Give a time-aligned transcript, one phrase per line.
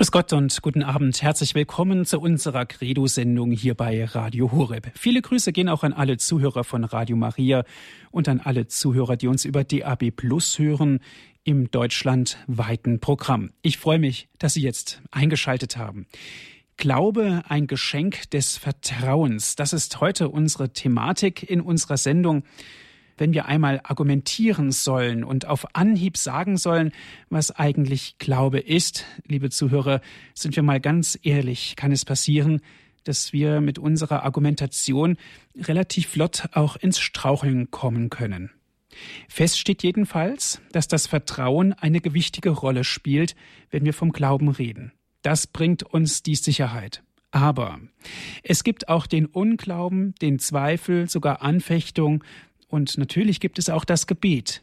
[0.00, 1.20] Grüß Gott und guten Abend.
[1.20, 4.90] Herzlich willkommen zu unserer Credo-Sendung hier bei Radio Horeb.
[4.94, 7.64] Viele Grüße gehen auch an alle Zuhörer von Radio Maria
[8.10, 11.00] und an alle Zuhörer, die uns über DAB Plus hören
[11.44, 13.50] im deutschlandweiten Programm.
[13.60, 16.06] Ich freue mich, dass Sie jetzt eingeschaltet haben.
[16.78, 19.54] Glaube, ein Geschenk des Vertrauens.
[19.54, 22.44] Das ist heute unsere Thematik in unserer Sendung
[23.20, 26.90] wenn wir einmal argumentieren sollen und auf Anhieb sagen sollen,
[27.28, 30.00] was eigentlich Glaube ist, liebe Zuhörer,
[30.34, 32.62] sind wir mal ganz ehrlich, kann es passieren,
[33.04, 35.18] dass wir mit unserer Argumentation
[35.54, 38.50] relativ flott auch ins Straucheln kommen können.
[39.28, 43.36] Fest steht jedenfalls, dass das Vertrauen eine gewichtige Rolle spielt,
[43.70, 44.92] wenn wir vom Glauben reden.
[45.22, 47.02] Das bringt uns die Sicherheit.
[47.32, 47.78] Aber
[48.42, 52.24] es gibt auch den Unglauben, den Zweifel, sogar Anfechtung,
[52.70, 54.62] und natürlich gibt es auch das Gebet.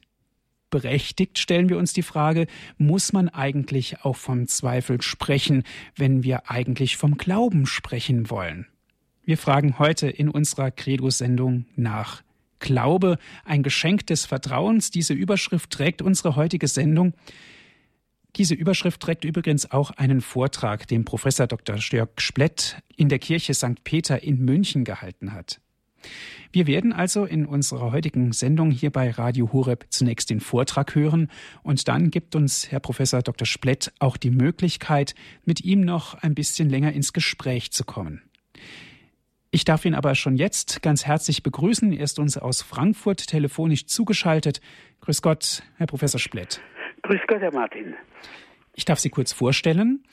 [0.70, 5.64] Berechtigt stellen wir uns die Frage, muss man eigentlich auch vom Zweifel sprechen,
[5.96, 8.68] wenn wir eigentlich vom Glauben sprechen wollen?
[9.24, 12.24] Wir fragen heute in unserer Credo-Sendung nach.
[12.60, 14.90] Glaube, ein Geschenk des Vertrauens.
[14.90, 17.14] Diese Überschrift trägt unsere heutige Sendung.
[18.36, 21.78] Diese Überschrift trägt übrigens auch einen Vortrag, den Professor Dr.
[21.78, 23.84] Jörg Splett in der Kirche St.
[23.84, 25.60] Peter in München gehalten hat.
[26.52, 31.30] Wir werden also in unserer heutigen Sendung hier bei Radio Horeb zunächst den Vortrag hören
[31.64, 33.46] und dann gibt uns Herr Professor Dr.
[33.46, 38.22] Splett auch die Möglichkeit, mit ihm noch ein bisschen länger ins Gespräch zu kommen.
[39.50, 41.94] Ich darf ihn aber schon jetzt ganz herzlich begrüßen.
[41.94, 44.62] Er ist uns aus Frankfurt telefonisch zugeschaltet.
[45.02, 46.62] Grüß Gott, Herr Professor Splett.
[47.04, 47.96] Grüß Gott, Herr Martin.
[48.76, 50.04] Ich darf Sie kurz vorstellen.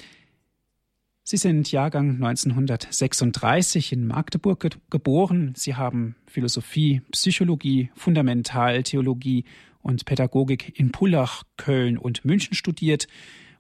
[1.27, 5.55] Sie sind Jahrgang 1936 in Magdeburg ge geboren.
[5.57, 9.47] Sie haben Philosophie, Psychologie, Fundamentaltheologie
[9.81, 13.07] und Pädagogik in Pullach, Köln und München studiert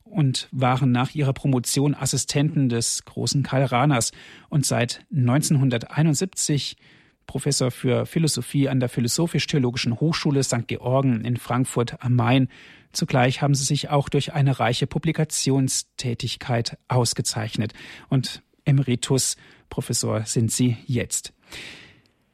[0.02, 4.12] und waren nach ihrer Promotion Assistenten des großen Karl Rahners
[4.50, 6.76] und seit 1971
[7.26, 10.68] Professor für Philosophie an der Philosophisch-Theologischen Hochschule St.
[10.68, 12.48] Georgen in Frankfurt am Main
[12.94, 17.72] Zugleich haben sie sich auch durch eine reiche Publikationstätigkeit ausgezeichnet.
[18.08, 19.36] Und Emeritus
[19.68, 21.32] Professor sind sie jetzt.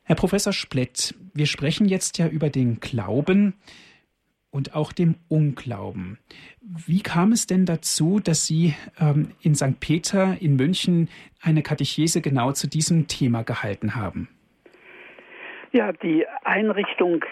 [0.03, 3.55] Herr Professor Splett, wir sprechen jetzt ja über den Glauben
[4.51, 6.19] und auch dem Unglauben.
[6.61, 9.79] Wie kam es denn dazu, dass Sie ähm, in St.
[9.79, 11.09] Peter in München
[11.41, 14.29] eine Katechese genau zu diesem Thema gehalten haben?
[15.73, 17.25] Ja, die Einrichtung,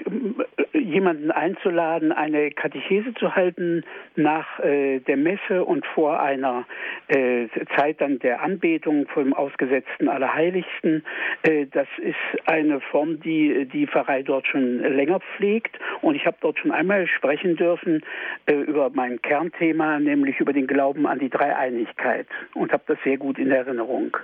[0.72, 3.84] äh, jemanden einzuladen, eine Katechese zu halten
[4.14, 6.64] nach äh, der Messe und vor einer
[7.08, 11.04] äh, Zeit dann der Anbetung vor dem ausgesetzten Allerheiligsten,
[11.42, 15.76] äh, das ist eine Form, die die Pfarrei dort schon länger pflegt.
[16.00, 18.04] Und ich habe dort schon einmal sprechen dürfen
[18.46, 23.16] äh, über mein Kernthema, nämlich über den Glauben an die Dreieinigkeit und habe das sehr
[23.16, 24.16] gut in Erinnerung.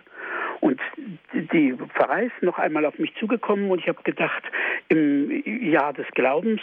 [0.61, 0.81] Und
[1.33, 4.43] die Pfarrei ist noch einmal auf mich zugekommen und ich habe gedacht,
[4.89, 6.61] im Jahr des Glaubens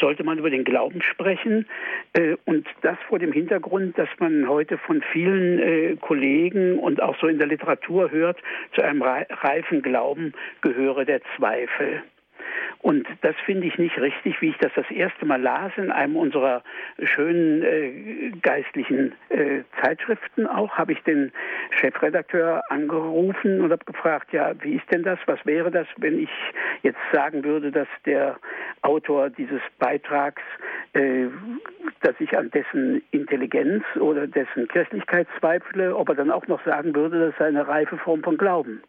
[0.00, 1.66] sollte man über den Glauben sprechen.
[2.14, 7.18] Äh, und das vor dem Hintergrund, dass man heute von vielen äh, Kollegen und auch
[7.20, 8.38] so in der Literatur hört,
[8.74, 10.32] zu einem reifen Glauben
[10.62, 12.02] gehöre der Zweifel.
[12.78, 16.16] Und das finde ich nicht richtig, wie ich das das erste Mal las in einem
[16.16, 16.62] unserer
[17.02, 21.32] schönen äh, geistlichen äh, Zeitschriften auch, habe ich den
[21.70, 25.18] Chefredakteur angerufen und habe gefragt, ja, wie ist denn das?
[25.26, 26.30] Was wäre das, wenn ich
[26.82, 28.38] jetzt sagen würde, dass der
[28.82, 30.42] Autor dieses Beitrags,
[30.94, 31.26] äh,
[32.00, 36.94] dass ich an dessen Intelligenz oder dessen Kirchlichkeit zweifle, ob er dann auch noch sagen
[36.94, 38.82] würde, das sei eine reife Form von Glauben.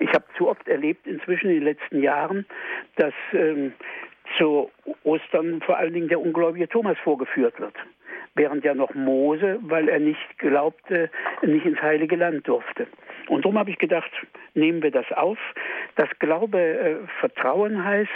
[0.00, 2.46] Ich habe zu oft erlebt inzwischen in den letzten Jahren,
[2.96, 3.72] dass ähm,
[4.36, 4.70] zu
[5.04, 7.74] Ostern vor allen Dingen der ungläubige Thomas vorgeführt wird.
[8.34, 11.10] Während ja noch Mose, weil er nicht glaubte,
[11.42, 12.86] nicht ins heilige Land durfte.
[13.28, 14.10] Und darum habe ich gedacht,
[14.54, 15.38] nehmen wir das auf.
[15.96, 18.10] Das Glaube äh, Vertrauen heißt,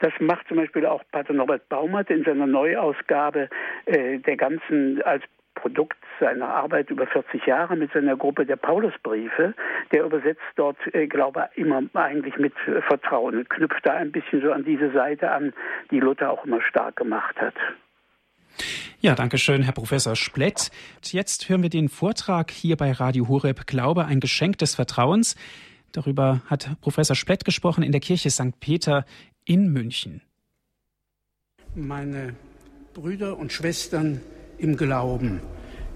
[0.00, 3.48] das macht zum Beispiel auch Pater Norbert Baumert in seiner Neuausgabe
[3.86, 5.22] äh, der ganzen als
[5.60, 9.54] Produkt seiner Arbeit über 40 Jahre mit seiner Gruppe der Paulusbriefe.
[9.92, 14.12] Der übersetzt dort, äh, glaube ich, immer eigentlich mit äh, Vertrauen und knüpft da ein
[14.12, 15.52] bisschen so an diese Seite an,
[15.90, 17.54] die Luther auch immer stark gemacht hat.
[19.00, 20.70] Ja, danke schön, Herr Professor Splett.
[21.04, 25.36] Jetzt hören wir den Vortrag hier bei Radio Horeb Glaube, ein Geschenk des Vertrauens.
[25.92, 28.58] Darüber hat Professor Splett gesprochen in der Kirche St.
[28.60, 29.04] Peter
[29.44, 30.20] in München.
[31.74, 32.34] Meine
[32.94, 34.20] Brüder und Schwestern
[34.58, 35.40] im Glauben.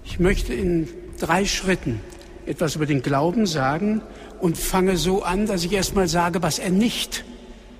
[0.05, 0.87] Ich möchte in
[1.19, 1.99] drei Schritten
[2.45, 4.01] etwas über den Glauben sagen
[4.39, 7.23] und fange so an, dass ich erstmal sage, was er nicht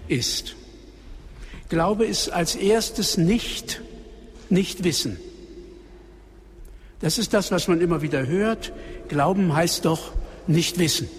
[0.08, 0.56] ist.
[1.70, 3.82] Glaube ist als erstes nicht
[4.50, 5.18] nicht wissen.
[7.00, 8.72] Das ist das, was man immer wieder hört.
[9.10, 10.14] Glauben heißt doch
[10.48, 11.10] nicht wissen.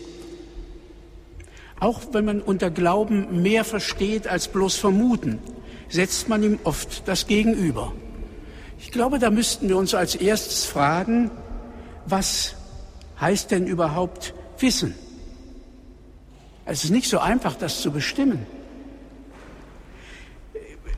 [1.80, 5.40] Auch wenn man unter Glauben mehr versteht als bloß vermuten,
[5.88, 7.92] setzt man ihm oft das Gegenüber.
[8.84, 11.30] Ich glaube, da müssten wir uns als erstes fragen,
[12.04, 12.54] was
[13.18, 14.94] heißt denn überhaupt Wissen?
[16.66, 18.46] Es ist nicht so einfach, das zu bestimmen.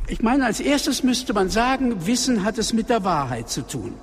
[0.09, 3.95] Ich meine, als erstes müsste man sagen, Wissen hat es mit der Wahrheit zu tun.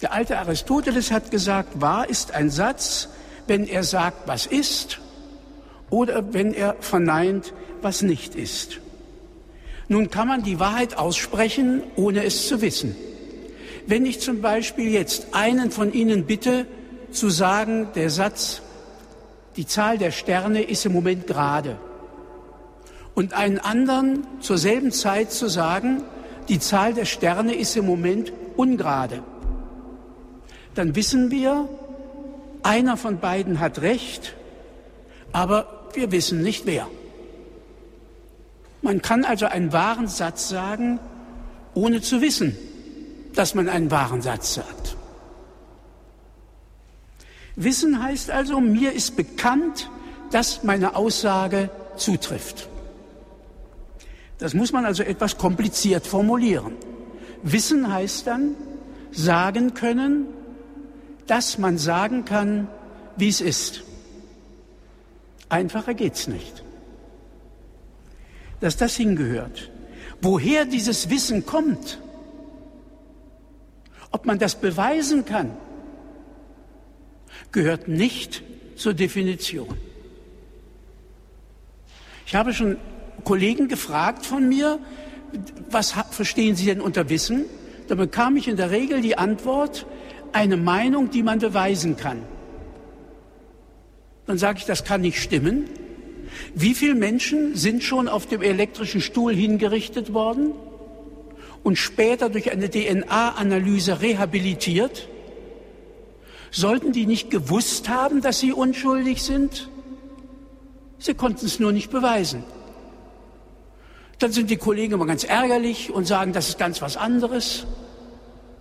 [0.00, 3.08] Der alte Aristoteles hat gesagt, wahr ist ein Satz,
[3.48, 5.00] wenn er sagt, was ist,
[5.90, 7.52] oder wenn er verneint,
[7.82, 8.78] was nicht ist.
[9.88, 12.94] Nun kann man die Wahrheit aussprechen, ohne es zu wissen.
[13.86, 16.66] Wenn ich zum Beispiel jetzt einen von Ihnen bitte,
[17.10, 18.60] zu sagen, der Satz,
[19.56, 21.78] die Zahl der Sterne ist im Moment gerade,
[23.14, 26.02] und einen anderen zur selben Zeit zu sagen,
[26.48, 29.22] die Zahl der Sterne ist im Moment ungerade
[30.78, 31.68] dann wissen wir,
[32.62, 34.36] einer von beiden hat recht,
[35.32, 36.86] aber wir wissen nicht wer.
[38.82, 41.00] Man kann also einen wahren Satz sagen,
[41.74, 42.56] ohne zu wissen,
[43.34, 44.96] dass man einen wahren Satz sagt.
[47.56, 49.90] Wissen heißt also, mir ist bekannt,
[50.30, 52.68] dass meine Aussage zutrifft.
[54.38, 56.76] Das muss man also etwas kompliziert formulieren.
[57.42, 58.54] Wissen heißt dann,
[59.10, 60.26] sagen können,
[61.26, 62.68] dass man sagen kann,
[63.16, 63.82] wie es ist.
[65.48, 66.62] Einfacher geht's nicht.
[68.60, 69.70] Dass das hingehört.
[70.20, 71.98] Woher dieses Wissen kommt,
[74.10, 75.56] ob man das beweisen kann,
[77.52, 78.42] gehört nicht
[78.76, 79.76] zur Definition.
[82.26, 82.76] Ich habe schon
[83.24, 84.78] Kollegen gefragt von mir,
[85.70, 87.44] was verstehen Sie denn unter Wissen?
[87.88, 89.86] Da bekam ich in der Regel die Antwort,
[90.32, 92.22] eine Meinung, die man beweisen kann.
[94.26, 95.64] Dann sage ich, das kann nicht stimmen.
[96.54, 100.52] Wie viele Menschen sind schon auf dem elektrischen Stuhl hingerichtet worden
[101.62, 105.08] und später durch eine DNA-Analyse rehabilitiert?
[106.50, 109.68] Sollten die nicht gewusst haben, dass sie unschuldig sind?
[110.98, 112.42] Sie konnten es nur nicht beweisen.
[114.18, 117.66] Dann sind die Kollegen immer ganz ärgerlich und sagen, das ist ganz was anderes.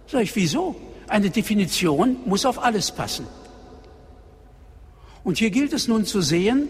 [0.06, 0.76] Sag ich, wieso?
[1.08, 3.26] Eine Definition muss auf alles passen.
[5.24, 6.68] Und hier gilt es nun zu sehen,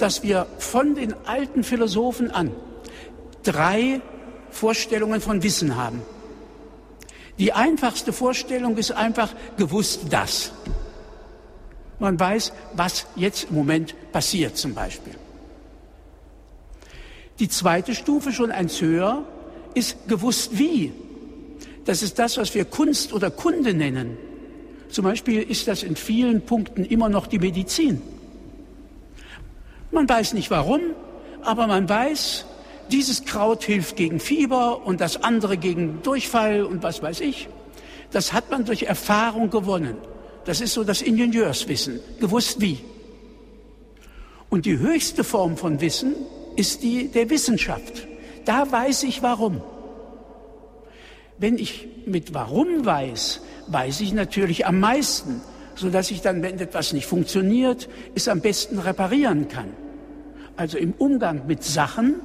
[0.00, 2.52] dass wir von den alten Philosophen an
[3.42, 4.00] drei
[4.50, 6.02] Vorstellungen von Wissen haben.
[7.38, 10.52] Die einfachste Vorstellung ist einfach gewusst das.
[11.98, 15.14] Man weiß, was jetzt im Moment passiert zum Beispiel.
[17.38, 19.24] Die zweite Stufe, schon eins höher,
[19.74, 20.92] ist gewusst wie.
[21.84, 24.18] Das ist das, was wir Kunst oder Kunde nennen.
[24.90, 28.02] Zum Beispiel ist das in vielen Punkten immer noch die Medizin.
[29.90, 30.80] Man weiß nicht warum,
[31.42, 32.46] aber man weiß,
[32.90, 37.48] dieses Kraut hilft gegen Fieber und das andere gegen Durchfall und was weiß ich.
[38.10, 39.96] Das hat man durch Erfahrung gewonnen.
[40.44, 42.78] Das ist so das Ingenieurswissen, gewusst wie.
[44.48, 46.14] Und die höchste Form von Wissen
[46.56, 48.06] ist die der Wissenschaft.
[48.44, 49.60] Da weiß ich warum.
[51.38, 55.40] Wenn ich mit Warum weiß, weiß ich natürlich am meisten,
[55.80, 59.70] so dass ich dann, wenn etwas nicht funktioniert, es am besten reparieren kann.
[60.56, 62.16] Also im Umgang mit Sachen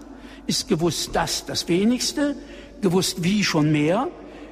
[0.46, 2.36] ist gewusst das das wenigste,
[2.82, 4.10] gewusst wie schon mehr,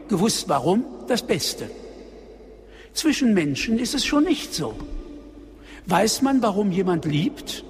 [0.07, 1.69] gewusst warum das Beste.
[2.93, 4.73] Zwischen Menschen ist es schon nicht so.
[5.85, 7.65] Weiß man, warum jemand liebt?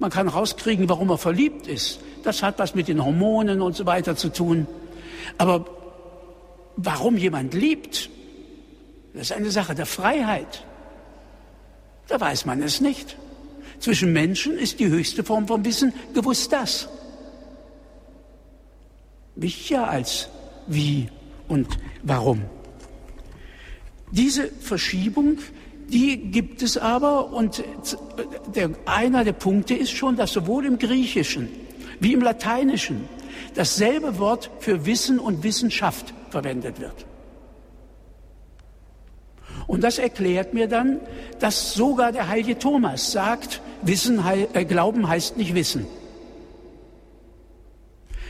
[0.00, 2.00] Man kann rauskriegen, warum er verliebt ist.
[2.24, 4.66] Das hat was mit den Hormonen und so weiter zu tun.
[5.38, 5.66] Aber
[6.76, 8.10] warum jemand liebt,
[9.14, 10.64] das ist eine Sache der Freiheit.
[12.08, 13.16] Da weiß man es nicht.
[13.78, 16.88] Zwischen Menschen ist die höchste Form von Wissen gewusst das.
[19.34, 20.28] Wichtiger als
[20.66, 21.08] wie
[21.48, 21.66] und
[22.02, 22.42] warum.
[24.10, 25.38] Diese Verschiebung,
[25.88, 27.64] die gibt es aber und
[28.54, 31.48] der, einer der Punkte ist schon, dass sowohl im Griechischen
[31.98, 33.08] wie im Lateinischen
[33.54, 37.06] dasselbe Wort für Wissen und Wissenschaft verwendet wird.
[39.72, 41.00] Und das erklärt mir dann,
[41.38, 45.86] dass sogar der heilige Thomas sagt, Wissen, äh, Glauben heißt nicht Wissen.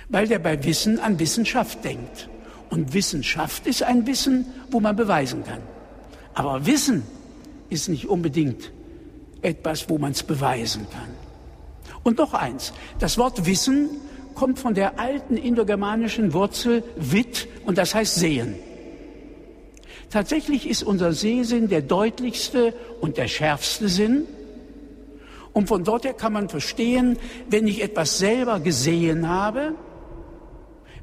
[0.09, 2.29] Weil der bei Wissen an Wissenschaft denkt.
[2.71, 5.59] Und Wissenschaft ist ein Wissen, wo man beweisen kann.
[6.33, 7.03] Aber Wissen
[7.71, 8.71] ist nicht unbedingt
[9.43, 11.11] etwas, wo man es beweisen kann.
[12.05, 13.91] Und noch eins, das Wort Wissen
[14.37, 18.55] kommt von der alten indogermanischen Wurzel wit und das heißt sehen.
[20.11, 24.27] Tatsächlich ist unser Sehsinn der deutlichste und der schärfste Sinn.
[25.53, 27.19] Und von dort her kann man verstehen,
[27.49, 29.75] wenn ich etwas selber gesehen habe,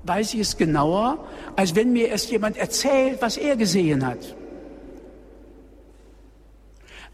[0.03, 1.19] weiß ich es genauer,
[1.55, 4.36] als wenn mir erst jemand erzählt, was er gesehen hat.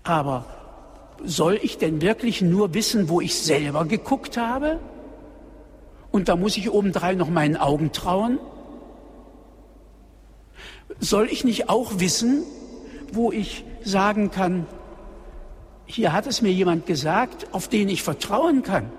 [0.03, 0.45] Aber
[1.23, 4.79] soll ich denn wirklich nur wissen, wo ich selber geguckt habe?
[6.11, 8.39] Und da muss ich obendrein noch meinen Augen trauen?
[10.99, 12.43] Soll ich nicht auch wissen,
[13.11, 14.65] wo ich sagen kann,
[15.85, 18.91] hier hat es mir jemand gesagt, auf den ich vertrauen kann,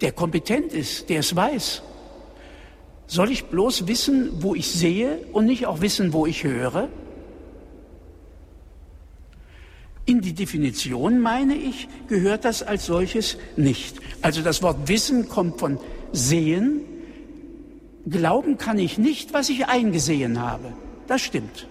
[0.00, 1.82] der kompetent ist, der es weiß?
[3.06, 6.88] Soll ich bloß wissen, wo ich sehe und nicht auch wissen, wo ich höre?
[10.04, 13.96] In die Definition, meine ich, gehört das als solches nicht.
[14.20, 15.78] Also das Wort Wissen kommt von
[16.12, 16.80] Sehen.
[18.06, 20.72] Glauben kann ich nicht, was ich eingesehen habe.
[21.06, 21.66] Das stimmt.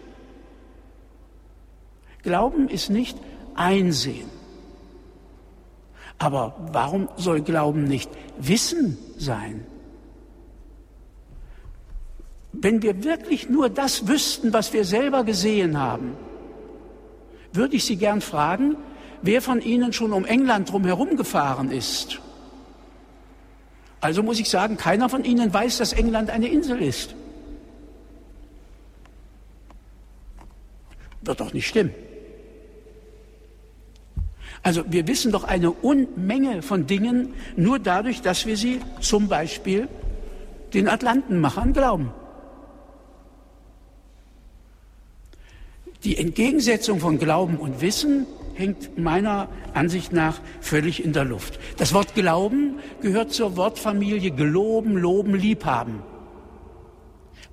[2.23, 3.17] Glauben ist nicht
[3.55, 4.29] Einsehen.
[6.19, 9.65] Aber warum soll Glauben nicht Wissen sein?
[12.51, 16.15] Wenn wir wirklich nur das wüssten, was wir selber gesehen haben,
[17.53, 18.75] würde ich Sie gern fragen,
[19.21, 22.19] wer von Ihnen schon um England drumherum gefahren ist.
[23.99, 27.15] Also muss ich sagen, keiner von Ihnen weiß, dass England eine Insel ist.
[31.21, 31.93] Wird doch nicht stimmen.
[34.63, 39.87] Also wir wissen doch eine Unmenge von Dingen nur dadurch, dass wir sie zum Beispiel
[40.73, 42.11] den Atlantenmachern glauben.
[46.03, 48.25] Die Entgegensetzung von Glauben und Wissen
[48.57, 51.59] hängt meiner Ansicht nach völlig in der Luft.
[51.77, 56.01] Das Wort Glauben gehört zur Wortfamilie geloben, loben, liebhaben.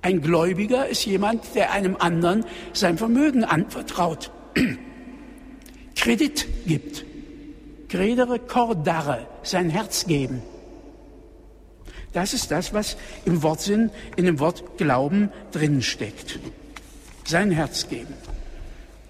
[0.01, 4.31] Ein Gläubiger ist jemand, der einem anderen sein Vermögen anvertraut,
[5.95, 7.05] Kredit gibt,
[7.89, 10.41] credere cordare, sein Herz geben.
[12.13, 16.39] Das ist das, was im Wortsinn, in dem Wort Glauben drin steckt.
[17.25, 18.13] Sein Herz geben.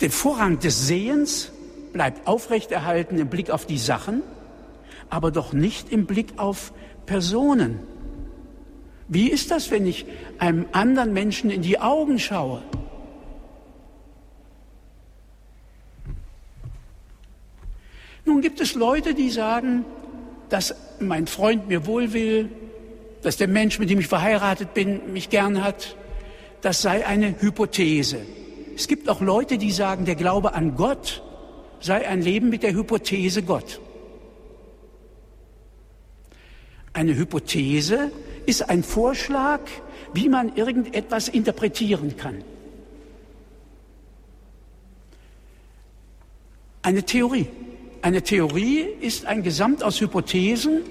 [0.01, 1.51] Der Vorrang des Sehens
[1.95, 4.21] bleibt aufrechterhalten im Blick auf die Sachen,
[5.09, 6.73] aber doch nicht im Blick auf
[7.05, 7.79] Personen.
[9.07, 10.05] Wie ist das, wenn ich
[10.37, 12.61] einem anderen Menschen in die Augen schaue?
[18.25, 19.85] Nun gibt es Leute, die sagen,
[20.49, 22.49] dass mein Freund mir wohl will,
[23.21, 25.95] dass der Mensch, mit dem ich verheiratet bin, mich gern hat.
[26.59, 28.17] Das sei eine Hypothese.
[28.75, 31.23] Es gibt auch Leute, die sagen, der Glaube an Gott
[31.79, 33.79] sei ein Leben mit der Hypothese Gott.
[36.93, 38.11] Eine Hypothese
[38.45, 39.59] ist ein Vorschlag,
[40.13, 42.43] wie man irgendetwas interpretieren kann.
[46.81, 47.47] Eine Theorie.
[48.01, 50.83] Eine Theorie ist ein Gesamt aus Hypothesen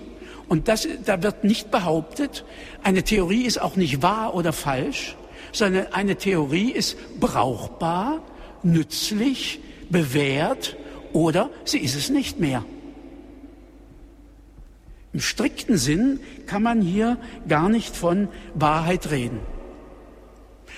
[0.49, 2.45] und das, da wird nicht behauptet,
[2.83, 5.17] eine Theorie ist auch nicht wahr oder falsch,
[5.53, 8.21] sondern eine Theorie ist brauchbar,
[8.63, 9.61] nützlich,
[9.91, 10.77] bewährt
[11.13, 12.65] oder sie ist es nicht mehr.
[15.13, 19.39] Im strikten Sinn kann man hier gar nicht von Wahrheit reden.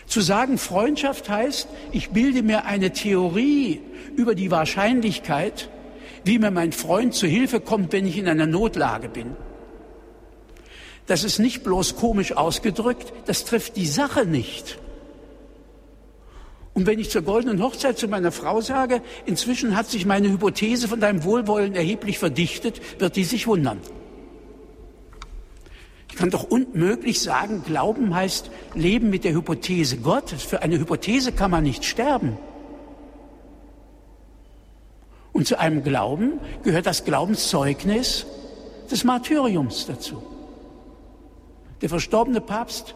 [0.07, 3.81] Zu sagen, Freundschaft heißt, ich bilde mir eine Theorie
[4.15, 5.71] über die Wahrscheinlichkeit,
[6.25, 9.37] wie mir mein Freund zu Hilfe kommt, wenn ich in einer Notlage bin.
[11.07, 14.79] Das ist nicht bloß komisch ausgedrückt, das trifft die Sache nicht.
[16.77, 20.89] Und wenn ich zur goldenen Hochzeit zu meiner Frau sage, inzwischen hat sich meine Hypothese
[20.89, 23.81] von deinem Wohlwollen erheblich verdichtet, wird die sich wundern.
[26.11, 30.29] Ich kann doch unmöglich sagen, Glauben heißt Leben mit der Hypothese Gott.
[30.31, 32.37] Für eine Hypothese kann man nicht sterben.
[35.33, 38.27] Und zu einem Glauben gehört das Glaubenszeugnis
[38.91, 40.23] des Martyriums dazu.
[41.81, 42.95] Der verstorbene Papst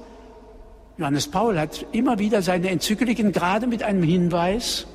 [0.99, 4.87] Johannes Paul hat immer wieder seine Enzykliken gerade mit einem Hinweis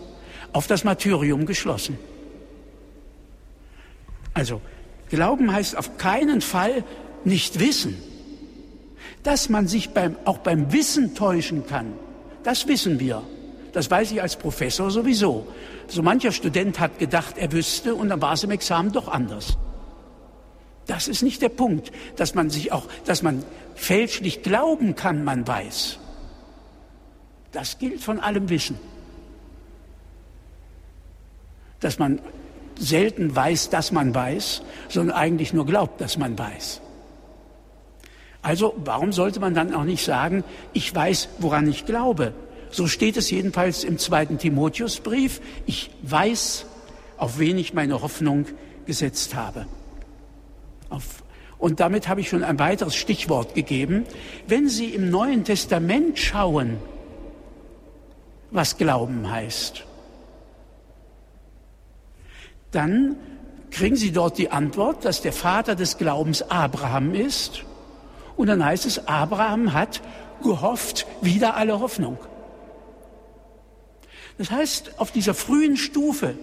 [0.53, 1.97] auf das Martyrium geschlossen.
[4.33, 4.61] Also,
[5.09, 6.83] Glauben heißt auf keinen Fall
[7.23, 7.95] nicht wissen.
[9.23, 11.93] Dass man sich beim, auch beim Wissen täuschen kann,
[12.43, 13.23] das wissen wir.
[13.73, 15.47] Das weiß ich als Professor sowieso.
[15.87, 19.57] So mancher Student hat gedacht, er wüsste und dann war es im Examen doch anders.
[20.87, 23.43] Das ist nicht der Punkt, dass man sich auch, dass man
[23.75, 25.97] fälschlich glauben kann, man weiß.
[27.51, 28.77] Das gilt von allem Wissen.
[31.79, 32.19] Dass man
[32.77, 36.81] selten weiß, dass man weiß, sondern eigentlich nur glaubt, dass man weiß.
[38.41, 42.33] Also warum sollte man dann auch nicht sagen, ich weiß, woran ich glaube,
[42.75, 45.39] So steht es jedenfalls im zweiten Timotheusbrief.
[45.65, 46.65] Ich weiß,
[47.15, 48.47] auf wen ich meine Hoffnung
[48.85, 49.65] gesetzt habe.
[50.89, 51.23] Auf,
[51.57, 54.05] und damit habe ich schon ein weiteres Stichwort gegeben.
[54.47, 56.77] Wenn Sie im Neuen Testament schauen,
[58.51, 59.83] was Glauben heißt,
[62.71, 63.15] dann
[63.71, 67.63] kriegen Sie dort die Antwort, dass der Vater des Glaubens Abraham ist.
[68.37, 70.01] Und dann heißt es, Abraham hat
[70.43, 72.17] gehofft, wieder alle Hoffnung.
[74.37, 76.35] Das heißt, auf dieser frühen Stufe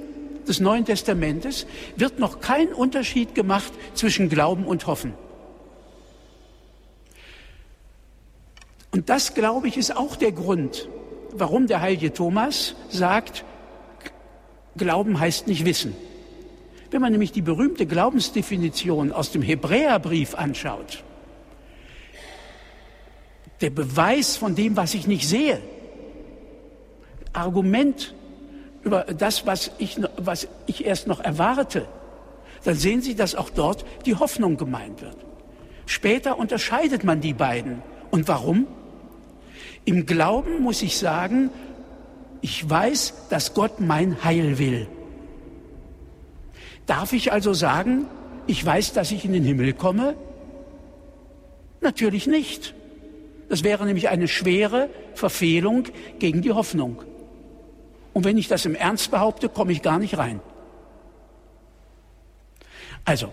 [0.49, 5.15] des Neuen Testamentes wird noch kein Unterschied gemacht zwischen Glauben und Hoffen.
[8.91, 10.89] Und das, glaube ich, ist auch der Grund,
[11.33, 13.45] warum der heilige Thomas sagt,
[14.77, 15.95] Glauben heißt nicht Wissen.
[16.91, 21.03] Wenn man nämlich die berühmte Glaubensdefinition aus dem Hebräerbrief anschaut,
[23.63, 25.61] der Beweis von dem, was ich nicht sehe,
[27.33, 28.15] Argument
[28.83, 31.87] über das, was ich, was ich erst noch erwarte,
[32.65, 35.17] dann sehen Sie, dass auch dort die Hoffnung gemeint wird.
[35.87, 37.83] Später unterscheidet man die beiden.
[38.11, 38.67] Und warum?
[39.85, 41.51] Im Glauben muss ich sagen,
[42.41, 44.87] ich weiß, dass Gott mein Heil will.
[46.87, 48.07] Darf ich also sagen,
[48.47, 50.15] ich weiß, dass ich in den Himmel komme?
[51.81, 52.75] Natürlich nicht.
[53.49, 55.85] Das wäre nämlich eine schwere Verfehlung
[56.19, 57.03] gegen die Hoffnung.
[58.12, 60.40] Und wenn ich das im Ernst behaupte, komme ich gar nicht rein.
[63.04, 63.33] Also,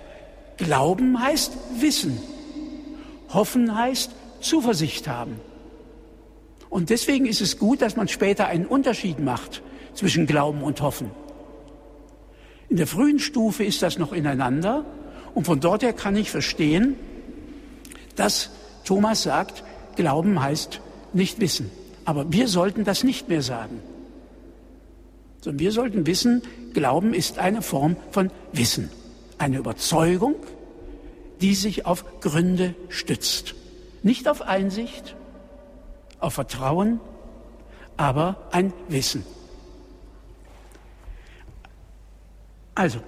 [0.58, 2.20] Glauben heißt Wissen.
[3.30, 5.40] Hoffen heißt Zuversicht haben.
[6.70, 9.62] Und deswegen ist es gut, dass man später einen Unterschied macht
[9.94, 11.12] zwischen Glauben und Hoffen.
[12.70, 14.86] In der frühen Stufe ist das noch ineinander
[15.34, 16.96] und von dort her kann ich verstehen,
[18.16, 18.52] dass
[18.86, 19.64] Thomas sagt,
[19.96, 20.82] Glauben heißt
[21.14, 21.72] nicht wissen.
[22.06, 23.82] Aber wir sollten das nicht mehr sagen.
[25.42, 26.42] Sondern wir sollten wissen,
[26.74, 28.90] Glauben ist eine Form von Wissen,
[29.38, 30.36] eine Überzeugung,
[31.42, 33.56] die sich auf Gründe stützt.
[34.04, 35.16] Nicht auf Einsicht,
[36.20, 37.00] auf Vertrauen,
[37.98, 39.26] aber ein Wissen.
[42.76, 43.00] Also,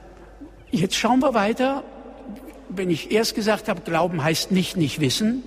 [0.69, 1.83] jetzt schauen wir weiter.
[2.67, 5.43] Wenn ich erst gesagt habe, Glauben heißt nicht nicht wissen,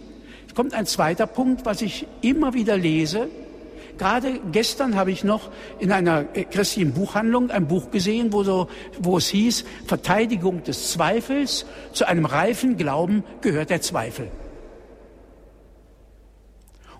[0.54, 3.28] kommt ein zweiter Punkt, was ich immer wieder lese.
[3.98, 9.18] Gerade gestern habe ich noch in einer christlichen Buchhandlung ein Buch gesehen, wo, so, wo
[9.18, 14.30] es hieß, Verteidigung des Zweifels, zu einem reifen Glauben gehört der Zweifel.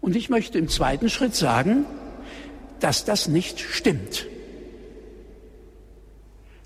[0.01, 1.87] Und ich möchte im zweiten Schritt sagen,
[2.79, 4.27] dass das nicht stimmt.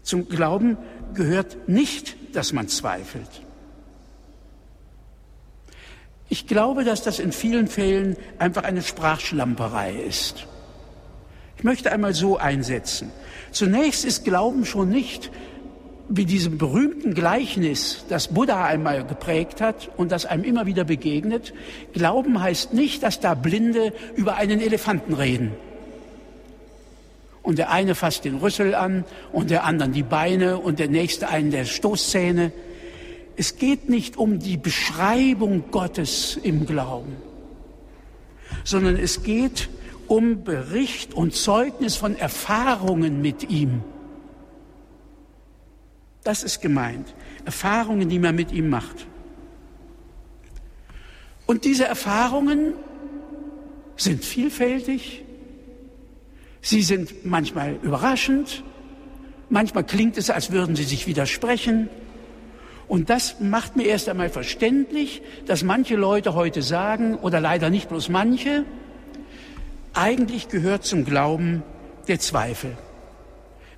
[0.03, 0.77] Zum Glauben
[1.15, 3.29] gehört nicht, dass man zweifelt.
[6.29, 10.47] Ich glaube, dass das in vielen Fällen einfach eine Sprachschlamperei ist.
[11.57, 13.11] Ich möchte einmal so einsetzen.
[13.51, 15.31] Zunächst ist Glauben schon nicht
[16.11, 21.53] wie diesem berühmten Gleichnis, das Buddha einmal geprägt hat und das einem immer wieder begegnet.
[21.93, 25.53] Glauben heißt nicht, dass da Blinde über einen Elefanten reden
[27.49, 31.31] und der eine fasst den Rüssel an und der andere die Beine und der nächste
[31.31, 32.53] einen der Stoßzähne.
[33.39, 37.17] Es geht nicht um die Beschreibung Gottes im Glauben,
[38.65, 39.69] sondern es geht
[40.09, 43.85] um Bericht und Zeugnis von Erfahrungen mit ihm.
[46.25, 47.15] Das ist gemeint.
[47.45, 49.07] Erfahrungen, die man mit ihm macht.
[51.47, 52.75] Und diese Erfahrungen
[53.97, 55.25] sind vielfältig,
[56.61, 58.65] Sie sind manchmal überraschend,
[59.49, 61.89] manchmal klingt es, als würden sie sich widersprechen.
[62.89, 67.89] Und das macht mir erst einmal verständlich, dass manche Leute heute sagen, oder leider nicht
[67.91, 68.65] bloß manche,
[69.93, 71.63] eigentlich gehört zum Glauben
[72.09, 72.77] der Zweifel.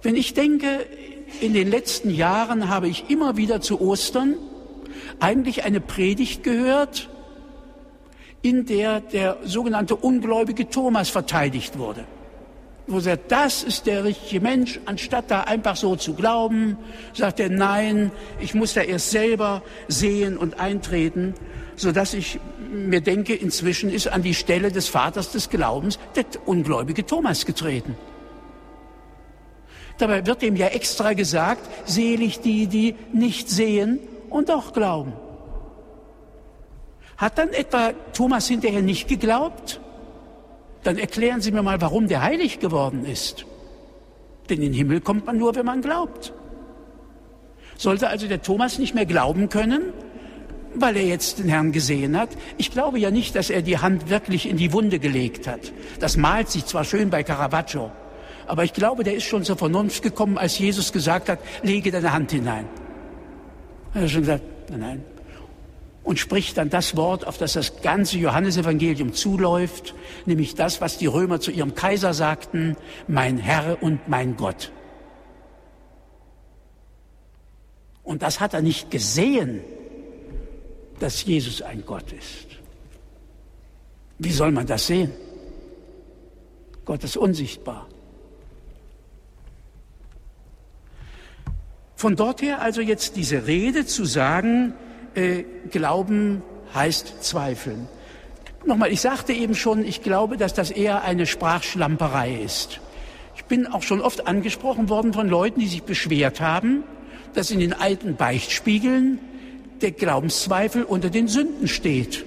[0.03, 0.87] Wenn ich denke,
[1.41, 4.37] in den letzten Jahren habe ich immer wieder zu Ostern
[5.19, 7.09] eigentlich eine Predigt gehört,
[8.43, 12.07] in der der sogenannte ungläubige Thomas verteidigt wurde
[12.91, 16.77] wo er sagt, das ist der richtige Mensch, anstatt da einfach so zu glauben,
[17.13, 21.35] sagt er, nein, ich muss da erst selber sehen und eintreten,
[21.77, 22.41] so dass ich
[22.73, 27.97] mir denke, inzwischen ist an die Stelle des Vaters des Glaubens der ungläubige Thomas getreten.
[29.99, 33.99] Dabei wird ihm ja extra gesagt, selig die, die nicht sehen
[34.31, 35.13] und doch glauben.
[37.17, 39.81] Hat dann etwa Thomas hinterher nicht geglaubt?
[40.83, 43.45] Dann erklären Sie mir mal, warum der heilig geworden ist.
[44.49, 46.33] Denn in den Himmel kommt man nur, wenn man glaubt.
[47.77, 49.93] Sollte also der Thomas nicht mehr glauben können,
[50.75, 52.31] weil er jetzt den Herrn gesehen hat.
[52.59, 55.73] Ich glaube ja nicht, dass er die Hand wirklich in die Wunde gelegt hat.
[55.99, 57.91] Das malt sich zwar schön bei Caravaggio,
[58.47, 62.13] aber ich glaube, der ist schon zur Vernunft gekommen, als Jesus gesagt hat, lege deine
[62.13, 62.67] Hand hinein.
[63.95, 65.05] Er hat schon gesagt, nein, nein.
[66.11, 69.95] Und spricht dann das Wort, auf das das ganze Johannesevangelium zuläuft,
[70.27, 74.73] nämlich das, was die Römer zu ihrem Kaiser sagten, mein Herr und mein Gott.
[78.03, 79.61] Und das hat er nicht gesehen,
[80.99, 82.59] dass Jesus ein Gott ist.
[84.19, 85.13] Wie soll man das sehen?
[86.87, 87.87] Gott ist unsichtbar.
[91.95, 94.75] Von dort her also jetzt diese Rede zu sagen,
[95.15, 96.43] äh, Glauben
[96.75, 97.89] heißt Zweifeln.
[98.65, 102.81] Nochmal, ich sagte eben schon, ich glaube, dass das eher eine Sprachschlamperei ist.
[103.37, 106.85] Ich bin auch schon oft angesprochen worden von Leuten, die sich beschwert haben,
[107.35, 109.19] dass in den alten Beichtspiegeln
[109.81, 112.27] der Glaubenszweifel unter den Sünden steht.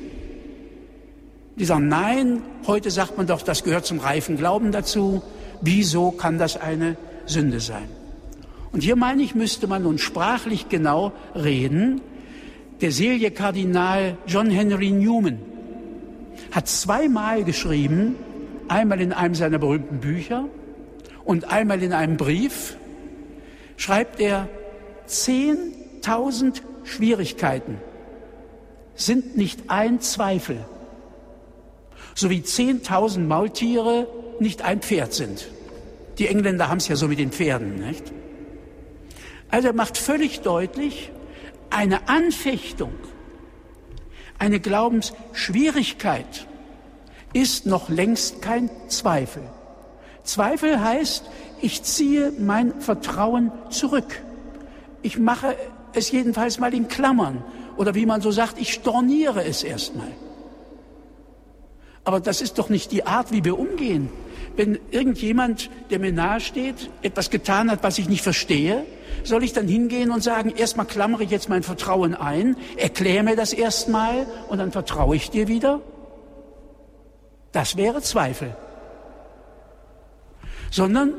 [1.55, 5.21] Die sagen, nein, heute sagt man doch, das gehört zum reifen Glauben dazu.
[5.61, 7.87] Wieso kann das eine Sünde sein?
[8.71, 12.01] Und hier meine ich, müsste man nun sprachlich genau reden.
[12.83, 15.39] Der Selige Kardinal John Henry Newman
[16.51, 18.17] hat zweimal geschrieben,
[18.67, 20.49] einmal in einem seiner berühmten Bücher
[21.23, 22.75] und einmal in einem Brief,
[23.77, 24.49] schreibt er,
[25.07, 27.77] 10.000 Schwierigkeiten
[28.95, 30.57] sind nicht ein Zweifel,
[32.15, 34.09] so wie 10.000 Maultiere
[34.41, 35.47] nicht ein Pferd sind.
[36.17, 38.11] Die Engländer haben es ja so mit den Pferden, nicht?
[39.49, 41.12] Also er macht völlig deutlich,
[41.73, 42.93] eine Anfechtung,
[44.39, 46.47] eine Glaubensschwierigkeit
[47.33, 49.43] ist noch längst kein Zweifel.
[50.23, 51.25] Zweifel heißt,
[51.61, 54.21] ich ziehe mein Vertrauen zurück.
[55.01, 55.55] Ich mache
[55.93, 57.43] es jedenfalls mal in Klammern.
[57.77, 60.11] Oder wie man so sagt, ich storniere es erstmal.
[62.03, 64.09] Aber das ist doch nicht die Art, wie wir umgehen.
[64.55, 68.85] Wenn irgendjemand, der mir nahesteht, etwas getan hat, was ich nicht verstehe,
[69.23, 73.35] soll ich dann hingehen und sagen, erstmal klammere ich jetzt mein Vertrauen ein, erkläre mir
[73.35, 75.81] das erstmal und dann vertraue ich dir wieder?
[77.51, 78.55] Das wäre Zweifel.
[80.71, 81.13] Sondern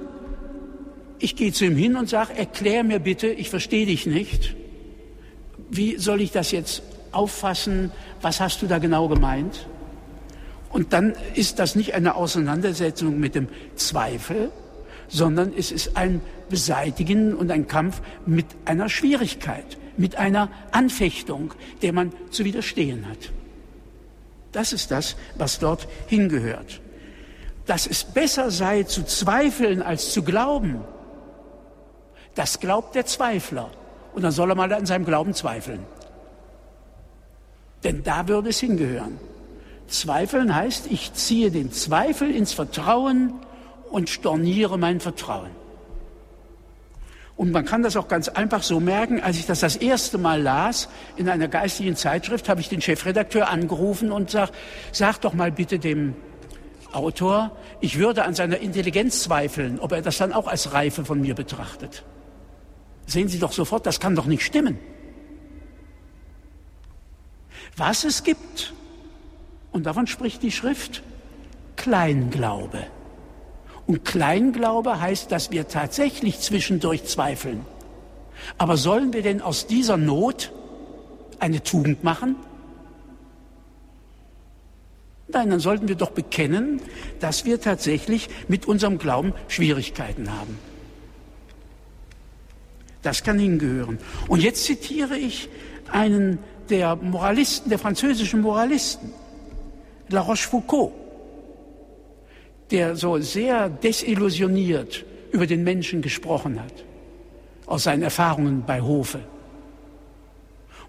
[1.19, 4.55] ich gehe zu ihm hin und sage, erklär mir bitte, ich verstehe dich nicht.
[5.71, 7.93] Wie soll ich das jetzt auffassen?
[8.21, 9.67] Was hast du da genau gemeint?
[10.71, 14.51] Und dann ist das nicht eine Auseinandersetzung mit dem Zweifel,
[15.14, 21.92] sondern es ist ein Beseitigen und ein Kampf mit einer Schwierigkeit, mit einer Anfechtung, der
[21.92, 23.31] man zu widerstehen hat.
[24.50, 26.81] Das ist das, was dort hingehört.
[27.64, 30.81] Dass es besser sei zu zweifeln als zu glauben,
[32.35, 33.70] das glaubt der Zweifler.
[34.14, 35.81] Und dann soll er mal an seinem Glauben zweifeln.
[37.85, 39.20] Denn da würde es hingehören.
[39.87, 43.35] Zweifeln heißt, ich ziehe den Zweifel ins Vertrauen
[43.95, 45.51] und storniere mein Vertrauen.
[47.37, 50.43] Und man kann das auch ganz einfach so merken, als ich das das erste Mal
[50.43, 54.51] las in einer geistigen Zeitschrift, habe ich den Chefredakteur angerufen und sag,
[54.91, 56.17] sag doch mal bitte dem
[56.93, 61.21] Autor, ich würde an seiner Intelligenz zweifeln, ob er das dann auch als Reife von
[61.21, 62.05] mir betrachtet.
[63.07, 64.77] Sehen Sie doch sofort, das kann doch nicht stimmen.
[67.77, 68.75] Was es gibt,
[69.71, 71.05] und davon spricht die Schrift,
[71.77, 72.87] Kleinglaube.
[73.87, 77.66] Und Kleinglaube heißt, dass wir tatsächlich zwischendurch zweifeln.
[78.59, 80.53] Aber sollen wir denn aus dieser Not
[81.38, 82.37] eine Tugend machen?
[85.29, 86.81] Nein, dann sollten wir doch bekennen,
[87.20, 90.59] dass wir tatsächlich mit unserem Glauben Schwierigkeiten haben.
[93.03, 93.99] Das kann hingehören.
[94.29, 95.49] Und jetzt zitiere ich
[95.90, 96.38] einen
[96.70, 99.12] der Moralisten, der französischen Moralisten.
[100.09, 100.92] La Rochefoucauld,
[102.70, 106.85] der so sehr desillusioniert über den Menschen gesprochen hat,
[107.66, 109.20] aus seinen Erfahrungen bei Hofe.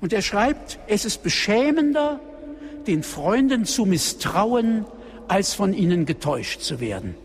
[0.02, 2.20] Und er schreibt, es ist beschämender,
[2.86, 4.86] den Freunden zu misstrauen,
[5.28, 7.16] als von ihnen getäuscht zu werden.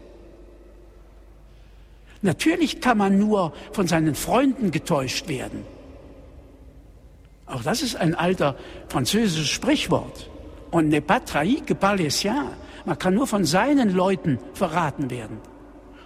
[2.23, 5.65] Natürlich kann man nur von seinen Freunden getäuscht werden.
[7.47, 8.57] Auch das ist ein alter
[8.89, 10.31] französisches Sprichwort.
[10.71, 12.51] On n'est pas trahi que par les siens.
[12.85, 15.39] Man kann nur von seinen Leuten verraten werden.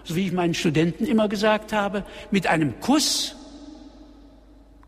[0.05, 3.37] So wie ich meinen Studenten immer gesagt habe, mit einem Kuss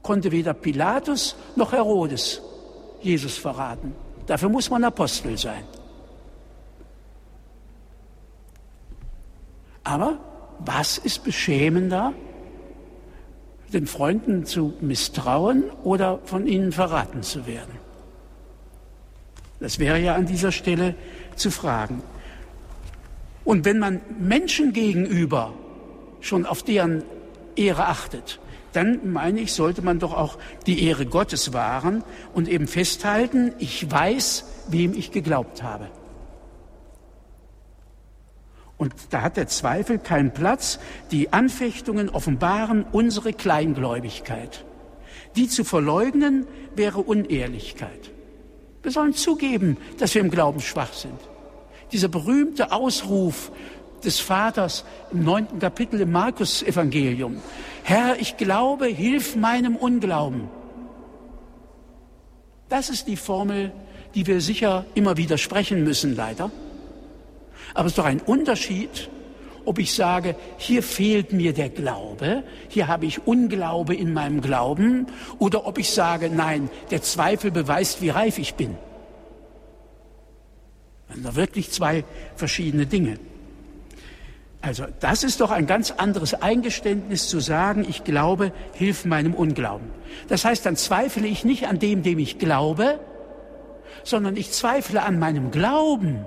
[0.03, 2.43] konnte weder Pilatus noch Herodes
[3.01, 3.95] Jesus verraten.
[4.27, 5.65] Dafür muss man Apostel sein.
[9.85, 10.19] Aber
[10.59, 12.13] was ist beschämender,
[13.73, 17.79] den Freunden zu misstrauen oder von ihnen verraten zu werden?
[19.61, 20.95] Das wäre ja an dieser Stelle
[21.37, 22.03] zu fragen.
[23.45, 25.55] Und wenn man Menschen gegenüber
[26.21, 27.05] schon auf deren
[27.55, 28.41] Ehre achtet,
[28.73, 33.91] dann meine ich, sollte man doch auch die Ehre Gottes wahren und eben festhalten, ich
[33.91, 35.89] weiß, wem ich geglaubt habe.
[38.77, 40.79] Und da hat der Zweifel keinen Platz.
[41.11, 44.65] Die Anfechtungen offenbaren unsere Kleingläubigkeit.
[45.35, 48.11] Die zu verleugnen wäre Unehrlichkeit.
[48.87, 51.19] Wir sollen zugeben, dass wir im Glauben schwach sind.
[51.91, 53.51] Dieser berühmte Ausruf
[54.05, 57.39] des Vaters im neunten Kapitel im Markus-Evangelium.
[57.83, 60.43] Herr, ich glaube, hilf meinem Unglauben.
[62.69, 63.73] Das ist die Formel,
[64.15, 66.53] die wir sicher immer wieder sprechen müssen, leider.
[67.75, 69.11] Aber es ist doch ein Unterschied,
[69.67, 75.07] ob ich sage, hier fehlt mir der Glaube, hier habe ich Unglaube in meinem Glauben,
[75.39, 78.77] oder ob ich sage, nein, der Zweifel beweist, wie reif ich bin.
[81.09, 82.05] Das sind wirklich zwei
[82.37, 83.19] verschiedene Dinge.
[84.63, 89.91] Also das ist doch ein ganz anderes Eingeständnis zu sagen, ich glaube, hilf meinem Unglauben.
[90.29, 92.99] Das heißt, dann zweifle ich nicht an dem, dem ich glaube,
[94.03, 96.25] sondern ich zweifle an meinem Glauben.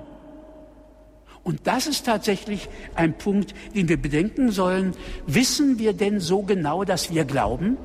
[1.44, 4.94] Und das ist tatsächlich ein Punkt, den wir bedenken sollen.
[5.26, 7.78] Wissen wir denn so genau, dass wir glauben?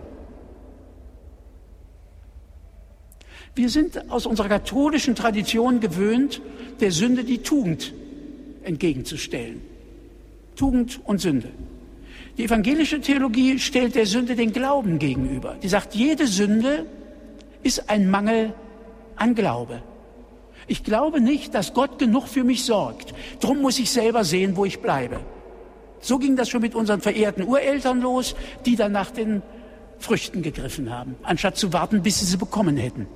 [3.55, 6.43] Wir sind aus unserer katholischen Tradition gewöhnt,
[6.81, 7.95] der Sünde die Tugend
[8.65, 9.63] entgegenzustellen.
[10.57, 11.51] Tugend und Sünde.
[12.37, 15.57] Die evangelische Theologie stellt der Sünde den Glauben gegenüber.
[15.63, 16.85] Die sagt, jede Sünde
[17.63, 18.53] ist ein Mangel
[19.15, 19.83] an Glaube.
[20.67, 23.15] Ich glaube nicht, dass Gott genug für mich sorgt.
[23.41, 25.21] Drum muss ich selber sehen, wo ich bleibe.
[26.01, 28.35] So ging das schon mit unseren verehrten Ureltern los,
[28.67, 29.43] die dann nach den
[29.99, 33.07] Früchten gegriffen haben, anstatt zu warten, bis sie sie bekommen hätten.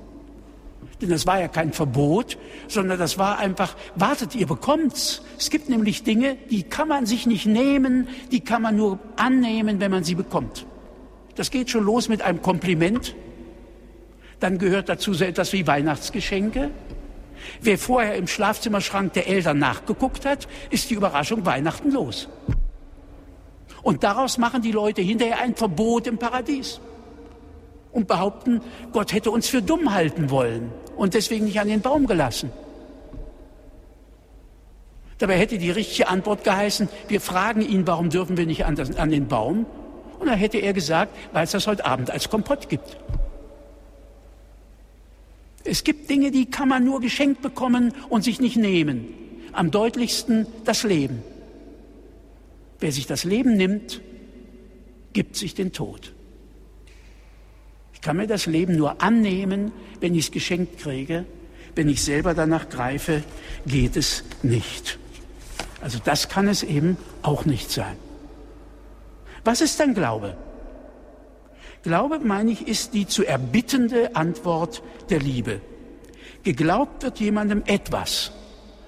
[1.01, 5.21] Denn das war ja kein Verbot, sondern das war einfach, wartet, ihr bekommt's.
[5.37, 9.79] Es gibt nämlich Dinge, die kann man sich nicht nehmen, die kann man nur annehmen,
[9.79, 10.65] wenn man sie bekommt.
[11.35, 13.15] Das geht schon los mit einem Kompliment.
[14.41, 16.71] Dann gehört dazu so etwas wie Weihnachtsgeschenke.
[17.61, 22.27] Wer vorher im Schlafzimmerschrank der Eltern nachgeguckt hat, ist die Überraschung Weihnachten los.
[23.81, 26.79] Und daraus machen die Leute hinterher ein Verbot im Paradies
[27.91, 32.05] und behaupten, Gott hätte uns für dumm halten wollen und deswegen nicht an den Baum
[32.05, 32.51] gelassen.
[35.17, 39.27] Dabei hätte die richtige Antwort geheißen, wir fragen ihn, warum dürfen wir nicht an, den
[39.27, 39.65] Baum?
[40.17, 42.97] Und dann hätte er gesagt, weil es das heute Abend als Kompott gibt.
[45.63, 49.13] Es gibt Dinge, die kann man nur geschenkt bekommen und sich nicht nehmen.
[49.51, 51.21] Am deutlichsten das Leben.
[52.79, 54.01] Wer sich das Leben nimmt,
[55.13, 56.13] gibt sich den Tod.
[57.93, 61.25] Ich kann mir das Leben nur annehmen, wenn ich es geschenkt kriege.
[61.75, 63.23] Wenn ich selber danach greife,
[63.65, 64.97] geht es nicht.
[65.81, 67.97] Also das kann es eben auch nicht sein.
[69.43, 70.37] Was ist dann Glaube?
[71.83, 75.61] Glaube, meine ich, ist die zu erbittende Antwort der Liebe.
[76.43, 78.31] Geglaubt wird jemandem etwas.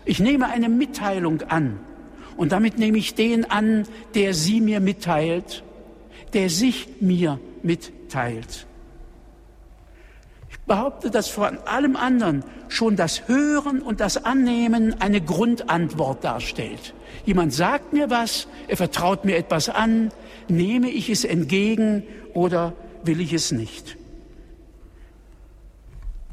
[0.06, 1.80] Ich nehme eine Mitteilung an
[2.38, 5.64] und damit nehme ich den an, der sie mir mitteilt,
[6.34, 8.66] der sich mir mitteilt.
[10.72, 16.94] Ich behaupte, dass von allem anderen schon das Hören und das Annehmen eine Grundantwort darstellt.
[17.26, 20.14] Jemand sagt mir was, er vertraut mir etwas an,
[20.48, 22.04] nehme ich es entgegen
[22.34, 22.72] oder
[23.04, 23.98] will ich es nicht?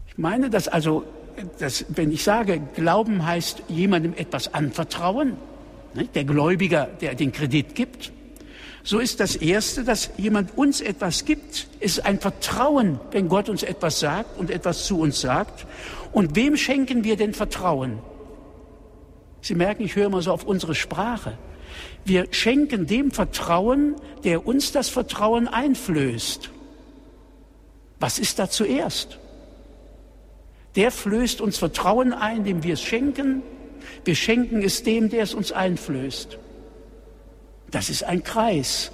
[0.07, 1.03] Ich meine, dass also,
[1.59, 5.33] dass, wenn ich sage, Glauben heißt jemandem etwas anvertrauen,
[5.95, 8.13] ne, der Gläubiger, der den Kredit gibt,
[8.85, 13.63] so ist das Erste, dass jemand uns etwas gibt, ist ein Vertrauen, wenn Gott uns
[13.63, 15.67] etwas sagt und etwas zu uns sagt.
[16.13, 17.99] Und wem schenken wir denn Vertrauen?
[19.41, 21.37] Sie merken, ich höre immer so auf unsere Sprache.
[22.05, 26.51] Wir schenken dem Vertrauen, der uns das Vertrauen einflößt.
[28.01, 29.19] Was ist da zuerst?
[30.77, 33.43] Der flößt uns Vertrauen ein, dem wir es schenken.
[34.05, 36.39] Wir schenken es dem, der es uns einflößt.
[37.71, 38.91] Das ist ein Kreis.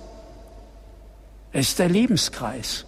[1.52, 2.84] Es ist der Lebenskreis.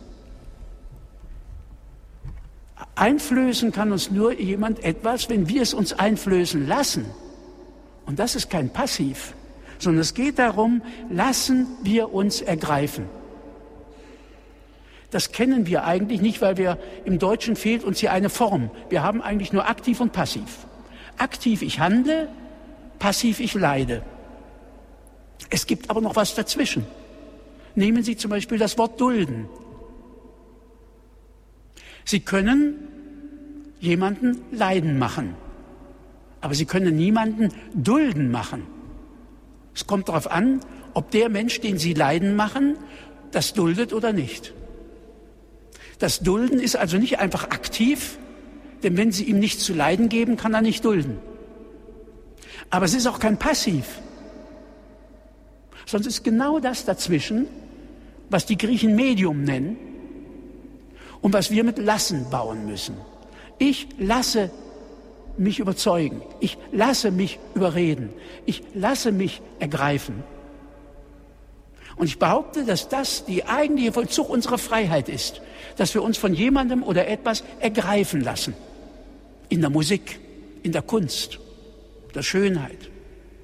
[2.96, 7.07] Einflößen kann uns nur jemand etwas, wenn wir es uns einflößen lassen.
[8.07, 9.35] Und das ist kein Passiv,
[9.79, 13.09] sondern es geht darum, lassen wir uns ergreifen.
[15.11, 18.70] Das kennen wir eigentlich nicht, weil wir im Deutschen fehlt uns hier eine Form.
[18.88, 20.66] Wir haben eigentlich nur aktiv und passiv.
[21.18, 22.29] Aktiv ich handle,
[22.99, 24.03] passiv ich leide.
[25.51, 26.87] Es gibt aber noch was dazwischen.
[27.75, 29.49] Nehmen Sie zum Beispiel das Wort dulden.
[32.05, 32.75] Sie können
[33.81, 35.35] jemanden leiden machen.
[36.40, 38.66] Aber sie können niemanden dulden machen.
[39.75, 40.61] Es kommt darauf an,
[40.94, 42.79] ob der Mensch, den sie leiden machen,
[43.33, 44.55] das duldet oder nicht.
[45.99, 48.18] Das Dulden ist also nicht einfach aktiv,
[48.83, 51.18] denn wenn sie ihm nichts zu leiden geben, kann er nicht dulden.
[52.70, 53.85] Aber es ist auch kein Passiv.
[55.87, 57.46] Sonst ist genau das dazwischen,
[58.29, 59.77] was die Griechen Medium nennen
[61.22, 62.96] und was wir mit Lassen bauen müssen.
[63.59, 64.51] Ich lasse
[65.38, 66.22] mich überzeugen.
[66.40, 68.11] Ich lasse mich überreden.
[68.46, 70.25] Ich lasse mich ergreifen.
[71.94, 75.40] Und ich behaupte, dass das die eigentliche Vollzug unserer Freiheit ist,
[75.77, 78.55] dass wir uns von jemandem oder etwas ergreifen lassen.
[79.49, 80.18] In der Musik,
[80.64, 81.38] in der Kunst,
[82.14, 82.90] der Schönheit,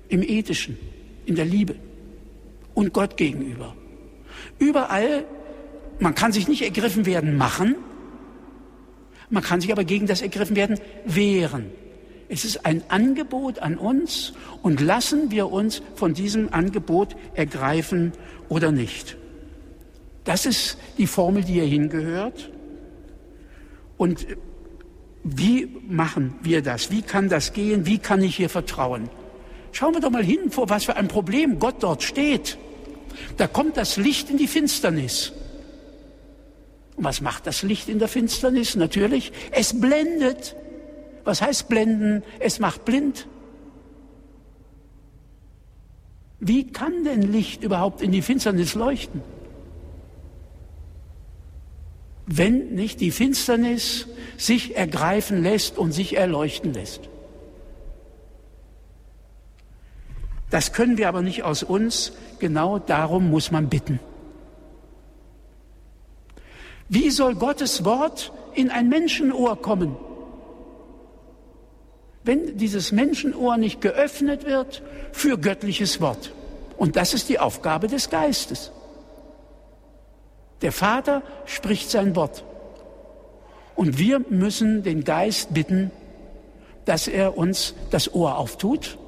[0.09, 0.77] im Ethischen,
[1.25, 1.77] in der Liebe
[2.75, 3.75] und Gott gegenüber.
[4.59, 5.25] Überall,
[5.99, 7.77] man kann sich nicht ergriffen werden machen,
[9.31, 11.71] man kann sich aber gegen das ergriffen werden wehren.
[12.29, 14.33] Es ist ein Angebot an uns
[14.63, 18.13] und lassen wir uns von diesem Angebot ergreifen
[18.49, 19.17] oder nicht.
[20.25, 22.51] Das ist die Formel, die hier hingehört.
[23.97, 24.27] Und
[25.25, 26.91] wie machen wir das?
[26.91, 27.87] Wie kann das gehen?
[27.87, 29.09] Wie kann ich hier vertrauen?
[29.73, 32.59] Schauen wir doch mal hin, vor was für ein Problem Gott dort steht.
[33.39, 35.33] Da kommt das Licht in die Finsternis.
[36.97, 38.77] Und was macht das Licht in der Finsternis?
[38.77, 40.55] Natürlich, es blendet.
[41.25, 42.23] Was heißt blenden?
[42.39, 43.27] Es macht blind.
[46.39, 49.23] Wie kann denn Licht überhaupt in die Finsternis leuchten?
[52.27, 54.07] Wenn nicht die Finsternis
[54.37, 57.09] sich ergreifen lässt und sich erleuchten lässt.
[60.53, 62.13] Das können wir aber nicht aus uns.
[62.39, 64.01] Genau darum muss man bitten.
[66.91, 69.97] Wie soll Gottes Wort in ein Menschenohr kommen?
[72.23, 76.35] Wenn dieses Menschenohr nicht geöffnet wird für göttliches Wort.
[76.77, 78.73] Und das ist die Aufgabe des Geistes.
[80.61, 82.45] Der Vater spricht sein Wort.
[83.75, 85.91] Und wir müssen den Geist bitten,
[86.85, 88.99] dass er uns das Ohr auftut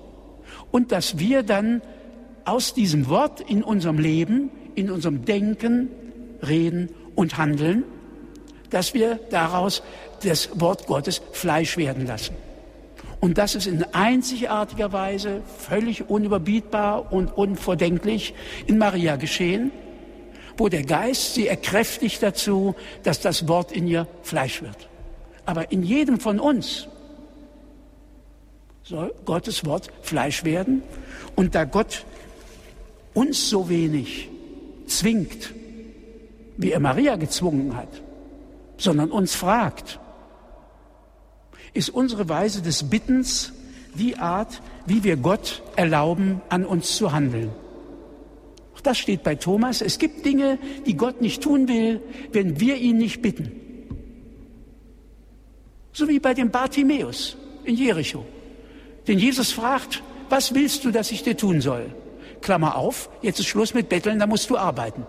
[0.74, 1.82] und dass wir dann
[2.44, 5.88] aus diesem Wort in unserem Leben, in unserem Denken,
[6.42, 7.84] Reden und Handeln,
[8.70, 9.84] dass wir daraus
[10.24, 12.34] das Wort Gottes Fleisch werden lassen.
[13.20, 18.34] Und das ist in einzigartiger Weise, völlig unüberbietbar und unvordenklich
[18.66, 19.70] in Maria geschehen,
[20.56, 24.88] wo der Geist sie erkräftigt dazu, dass das Wort in ihr Fleisch wird.
[25.46, 26.88] Aber in jedem von uns
[28.84, 30.82] soll Gottes Wort Fleisch werden.
[31.34, 32.04] Und da Gott
[33.14, 34.28] uns so wenig
[34.86, 35.54] zwingt,
[36.56, 37.88] wie er Maria gezwungen hat,
[38.76, 39.98] sondern uns fragt,
[41.72, 43.52] ist unsere Weise des Bittens
[43.94, 47.50] die Art, wie wir Gott erlauben, an uns zu handeln.
[48.76, 49.80] Auch das steht bei Thomas.
[49.80, 52.00] Es gibt Dinge, die Gott nicht tun will,
[52.32, 53.52] wenn wir ihn nicht bitten.
[55.92, 58.26] So wie bei dem Bartimäus in Jericho,
[59.06, 61.86] den Jesus fragt, was willst du, dass ich dir tun soll?
[62.40, 65.06] Klammer auf, jetzt ist Schluss mit Betteln, da musst du arbeiten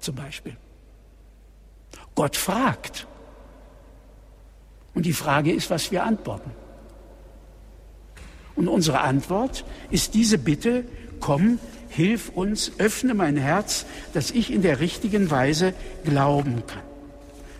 [0.00, 0.56] zum Beispiel.
[2.14, 3.06] Gott fragt.
[4.94, 6.50] Und die Frage ist, was wir antworten.
[8.56, 10.84] Und unsere Antwort ist diese Bitte,
[11.20, 16.82] komm, hilf uns, öffne mein Herz, dass ich in der richtigen Weise glauben kann.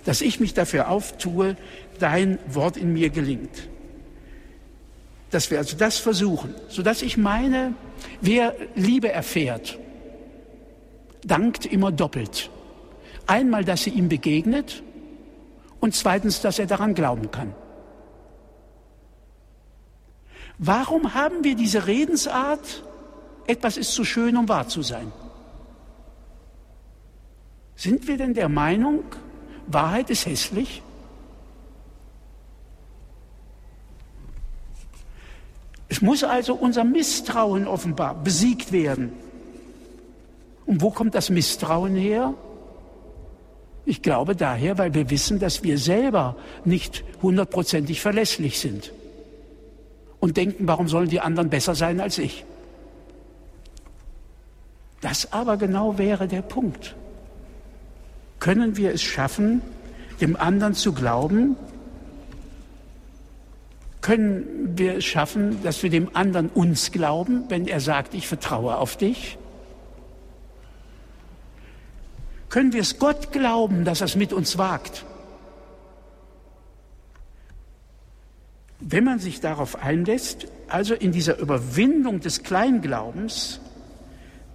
[0.04, 1.56] Dass ich mich dafür auftue,
[2.00, 3.68] dein Wort in mir gelingt.
[5.30, 7.74] Dass wir also das versuchen, sodass ich meine,
[8.20, 9.78] wer Liebe erfährt,
[11.24, 12.50] dankt immer doppelt.
[13.26, 14.82] Einmal, dass sie ihm begegnet
[15.80, 17.54] und zweitens, dass er daran glauben kann.
[20.58, 22.82] Warum haben wir diese Redensart,
[23.46, 25.12] etwas ist zu schön, um wahr zu sein?
[27.76, 29.04] Sind wir denn der Meinung,
[29.68, 30.82] Wahrheit ist hässlich?
[35.98, 39.12] Es muss also unser Misstrauen offenbar besiegt werden.
[40.64, 42.34] Und wo kommt das Misstrauen her?
[43.84, 48.92] Ich glaube daher, weil wir wissen, dass wir selber nicht hundertprozentig verlässlich sind
[50.20, 52.44] und denken, warum sollen die anderen besser sein als ich?
[55.00, 56.94] Das aber genau wäre der Punkt.
[58.38, 59.62] Können wir es schaffen,
[60.20, 61.56] dem anderen zu glauben?
[64.00, 68.76] Können wir es schaffen, dass wir dem anderen uns glauben, wenn er sagt, ich vertraue
[68.76, 69.38] auf dich?
[72.48, 75.04] Können wir es Gott glauben, dass er es mit uns wagt?
[78.80, 83.60] Wenn man sich darauf einlässt, also in dieser Überwindung des Kleinglaubens,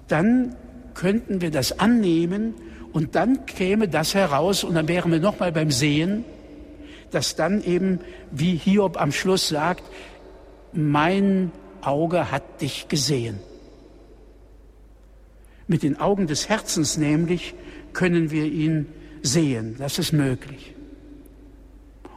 [0.07, 0.55] dann
[0.93, 2.53] könnten wir das annehmen
[2.93, 6.23] und dann käme das heraus und dann wären wir nochmal beim Sehen,
[7.13, 7.99] dass dann eben,
[8.31, 9.83] wie Hiob am Schluss sagt,
[10.73, 11.51] mein
[11.81, 13.39] Auge hat dich gesehen.
[15.67, 17.53] Mit den Augen des Herzens nämlich
[17.93, 18.87] können wir ihn
[19.21, 19.75] sehen.
[19.77, 20.73] Das ist möglich.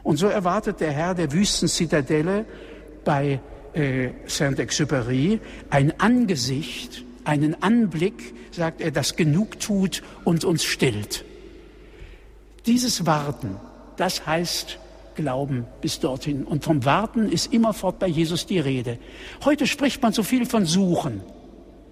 [0.03, 2.45] Und so erwartet der Herr der Wüstenzitadelle
[3.03, 3.39] bei
[3.73, 5.39] äh, Saint-Exupéry
[5.69, 11.25] ein Angesicht, einen Anblick, sagt er, das genug tut und uns stillt.
[12.65, 13.57] Dieses Warten,
[13.97, 14.79] das heißt
[15.17, 16.45] Glauben bis dorthin.
[16.45, 18.97] Und vom Warten ist immerfort bei Jesus die Rede.
[19.43, 21.21] Heute spricht man so viel von Suchen.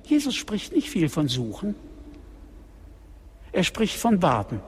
[0.06, 1.76] Jesus spricht nicht viel von Suchen.
[3.52, 4.62] Er spricht von Warten.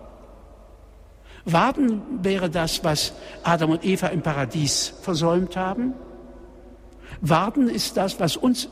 [1.45, 5.93] Warten wäre das, was Adam und Eva im Paradies versäumt haben.
[7.21, 8.67] Warten ist das, was uns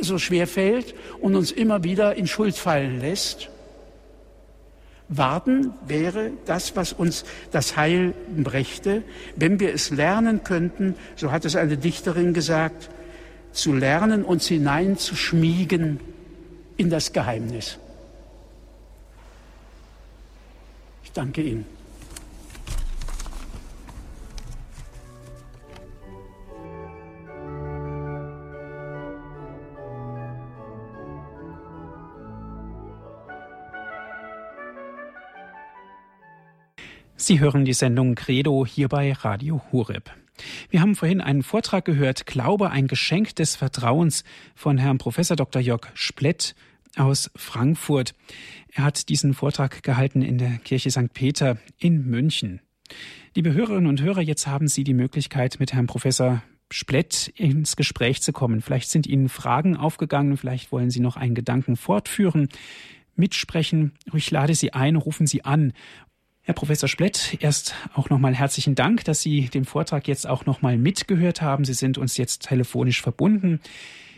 [0.00, 3.50] so schwer fällt und uns immer wieder in Schuld fallen lässt.
[5.08, 9.02] Warten wäre das, was uns das Heil brächte,
[9.36, 12.90] wenn wir es lernen könnten, so hat es eine Dichterin gesagt,
[13.52, 16.00] zu lernen, uns hineinzuschmiegen
[16.76, 17.78] in das Geheimnis.
[21.04, 21.75] Ich danke Ihnen.
[37.26, 40.12] Sie hören die Sendung Credo hier bei Radio Hureb.
[40.70, 44.22] Wir haben vorhin einen Vortrag gehört, Glaube, ein Geschenk des Vertrauens
[44.54, 45.60] von Herrn Professor Dr.
[45.60, 46.54] Jörg Splett
[46.94, 48.14] aus Frankfurt.
[48.70, 51.12] Er hat diesen Vortrag gehalten in der Kirche St.
[51.14, 52.60] Peter in München.
[53.34, 58.22] Liebe Hörerinnen und Hörer, jetzt haben Sie die Möglichkeit, mit Herrn Professor Splett ins Gespräch
[58.22, 58.60] zu kommen.
[58.60, 62.50] Vielleicht sind Ihnen Fragen aufgegangen, vielleicht wollen Sie noch einen Gedanken fortführen,
[63.16, 63.92] mitsprechen.
[64.12, 65.72] Ich lade Sie ein, rufen Sie an
[66.46, 70.78] Herr Professor Splett, erst auch nochmal herzlichen Dank, dass Sie den Vortrag jetzt auch nochmal
[70.78, 71.64] mitgehört haben.
[71.64, 73.58] Sie sind uns jetzt telefonisch verbunden.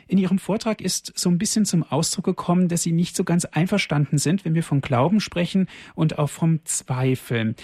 [0.09, 3.47] In Ihrem Vortrag ist so ein bisschen zum Ausdruck gekommen, dass Sie nicht so ganz
[3.47, 7.55] einverstanden sind, wenn wir von Glauben sprechen und auch vom Zweifel.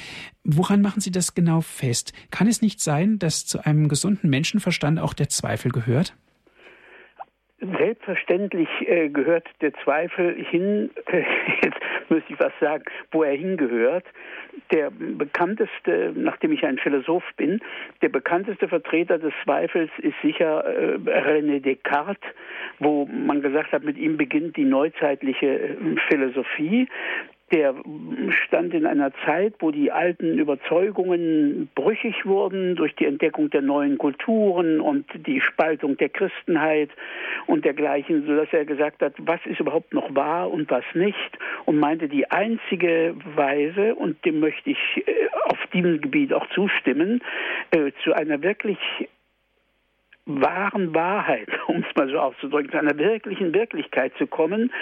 [0.45, 2.15] Woran machen Sie das genau fest?
[2.31, 6.17] Kann es nicht sein, dass zu einem gesunden Menschenverstand auch der Zweifel gehört?
[7.79, 11.23] Selbstverständlich äh, gehört der Zweifel hin, äh,
[11.65, 14.05] jetzt müsste ich was sagen, wo er hingehört.
[14.73, 17.61] Der bekannteste, nachdem ich ein Philosoph bin,
[18.03, 22.23] der bekannteste Vertreter des Zweifels ist sicher äh, René Descartes,
[22.79, 25.77] wo man gesagt hat, mit ihm beginnt die neuzeitliche äh,
[26.09, 26.89] Philosophie
[27.55, 27.73] der
[28.47, 33.97] stand in einer Zeit, wo die alten Überzeugungen brüchig wurden durch die Entdeckung der neuen
[33.97, 36.91] Kulturen und die Spaltung der Christenheit
[37.47, 41.79] und dergleichen, sodass er gesagt hat, was ist überhaupt noch wahr und was nicht und
[41.79, 45.13] meinte, die einzige Weise, und dem möchte ich äh,
[45.45, 47.23] auf diesem Gebiet auch zustimmen,
[47.71, 48.79] äh, zu einer wirklich
[50.27, 54.73] wahren Wahrheit, um es mal so auszudrücken, zu einer wirklichen Wirklichkeit zu kommen,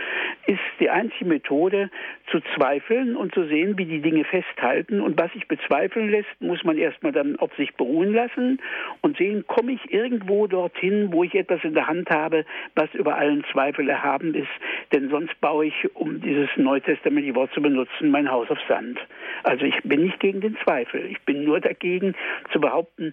[0.46, 1.90] ist die einzige Methode
[2.30, 5.00] zu zweifeln und zu sehen, wie die Dinge festhalten.
[5.00, 8.60] Und was sich bezweifeln lässt, muss man erstmal dann auf sich beruhen lassen
[9.00, 13.16] und sehen, komme ich irgendwo dorthin, wo ich etwas in der Hand habe, was über
[13.16, 14.48] allen Zweifel erhaben ist.
[14.92, 18.98] Denn sonst baue ich, um dieses neutestamentliche Wort zu benutzen, mein Haus auf Sand.
[19.42, 21.06] Also ich bin nicht gegen den Zweifel.
[21.06, 22.14] Ich bin nur dagegen
[22.52, 23.12] zu behaupten,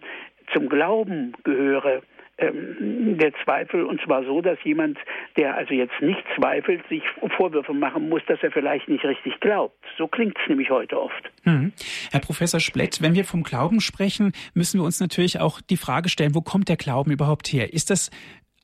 [0.53, 2.01] zum Glauben gehöre
[2.39, 4.97] ähm, der Zweifel und zwar so, dass jemand,
[5.37, 7.03] der also jetzt nicht zweifelt, sich
[7.35, 9.75] Vorwürfe machen muss, dass er vielleicht nicht richtig glaubt.
[9.97, 11.31] So klingt es nämlich heute oft.
[11.43, 11.73] Mhm.
[12.11, 16.09] Herr Professor Splett, wenn wir vom Glauben sprechen, müssen wir uns natürlich auch die Frage
[16.09, 17.73] stellen, wo kommt der Glauben überhaupt her?
[17.73, 18.09] Ist das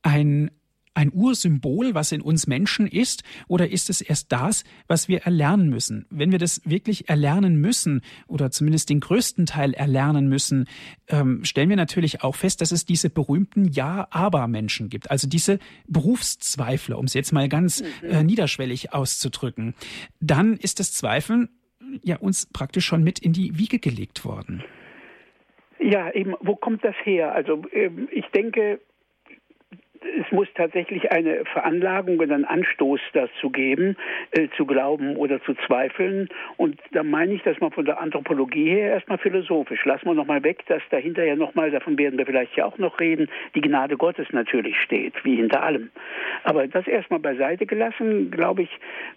[0.02, 0.50] ein
[0.96, 5.68] ein Ursymbol, was in uns Menschen ist, oder ist es erst das, was wir erlernen
[5.68, 6.06] müssen?
[6.10, 10.66] Wenn wir das wirklich erlernen müssen oder zumindest den größten Teil erlernen müssen,
[11.08, 16.98] ähm, stellen wir natürlich auch fest, dass es diese berühmten Ja-Aber-Menschen gibt, also diese Berufszweifler,
[16.98, 18.10] um es jetzt mal ganz mhm.
[18.10, 19.74] äh, niederschwellig auszudrücken.
[20.20, 21.50] Dann ist das Zweifeln
[22.02, 24.64] ja uns praktisch schon mit in die Wiege gelegt worden.
[25.78, 27.34] Ja, eben, wo kommt das her?
[27.34, 28.80] Also ähm, ich denke,
[30.20, 33.96] es muss tatsächlich eine Veranlagung und einen Anstoß dazu geben,
[34.32, 36.28] äh, zu glauben oder zu zweifeln.
[36.56, 40.42] Und da meine ich, dass man von der Anthropologie her erstmal philosophisch, lassen wir nochmal
[40.42, 43.96] weg, dass dahinter ja nochmal, davon werden wir vielleicht ja auch noch reden, die Gnade
[43.96, 45.90] Gottes natürlich steht, wie hinter allem.
[46.44, 48.70] Aber das erstmal beiseite gelassen, glaube ich,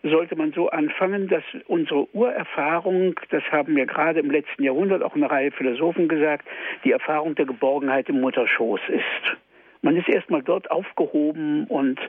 [0.04, 5.16] sollte man so anfangen, dass unsere Urerfahrung, das haben wir gerade im letzten Jahrhundert auch
[5.16, 6.48] eine Reihe Philosophen gesagt,
[6.84, 9.38] die Erfahrung der Geborgenheit im Mutterschoß ist.
[9.82, 12.00] Man ist erstmal dort aufgehoben und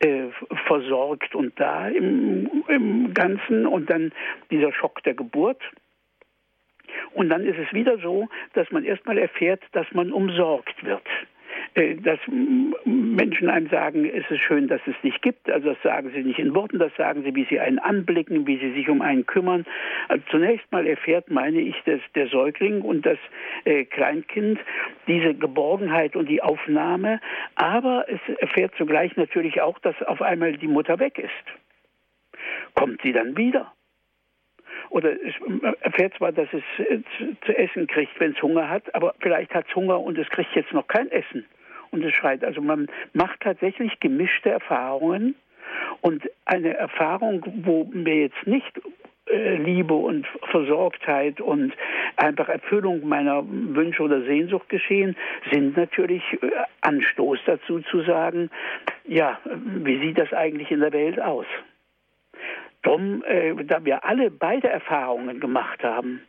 [0.00, 0.26] äh,
[0.66, 4.12] versorgt und da im, im Ganzen und dann
[4.50, 5.62] dieser Schock der Geburt.
[7.14, 11.06] Und dann ist es wieder so, dass man erstmal erfährt, dass man umsorgt wird.
[11.74, 12.18] Äh, dass
[12.84, 15.48] Menschen einem sagen, es ist schön, dass es dich gibt.
[15.50, 18.58] Also das sagen sie nicht in Worten, das sagen sie, wie sie einen anblicken, wie
[18.58, 19.64] sie sich um einen kümmern.
[20.08, 23.18] Also zunächst mal erfährt, meine ich, dass der Säugling und das
[23.64, 24.58] äh, Kleinkind
[25.06, 27.20] diese Geborgenheit und die Aufnahme,
[27.54, 31.30] aber es erfährt zugleich natürlich auch, dass auf einmal die Mutter weg ist.
[32.74, 33.72] Kommt sie dann wieder?
[34.90, 35.34] Oder es
[35.80, 37.00] erfährt zwar, dass es äh,
[37.46, 40.54] zu essen kriegt, wenn es Hunger hat, aber vielleicht hat es Hunger und es kriegt
[40.54, 41.46] jetzt noch kein Essen
[41.90, 42.44] und es schreit.
[42.44, 45.34] Also man macht tatsächlich gemischte Erfahrungen
[46.00, 48.80] und eine Erfahrung, wo mir jetzt nicht
[49.26, 51.72] äh, Liebe und Versorgtheit und
[52.16, 55.16] einfach Erfüllung meiner Wünsche oder Sehnsucht geschehen,
[55.52, 58.50] sind natürlich äh, Anstoß dazu zu sagen,
[59.06, 61.46] ja, wie sieht das eigentlich in der Welt aus?
[62.82, 66.22] Drum, äh, da wir alle beide Erfahrungen gemacht haben,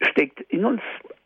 [0.00, 0.80] steckt in uns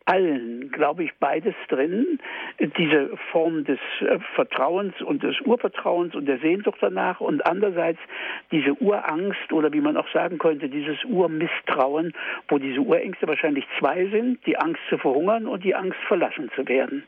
[0.05, 2.19] allen, glaube ich, beides drin.
[2.59, 7.99] Diese Form des äh, Vertrauens und des Urvertrauens und der Sehnsucht danach und andererseits
[8.51, 12.13] diese Urangst oder wie man auch sagen könnte, dieses Urmisstrauen,
[12.49, 16.67] wo diese Urängste wahrscheinlich zwei sind, die Angst zu verhungern und die Angst verlassen zu
[16.67, 17.03] werden.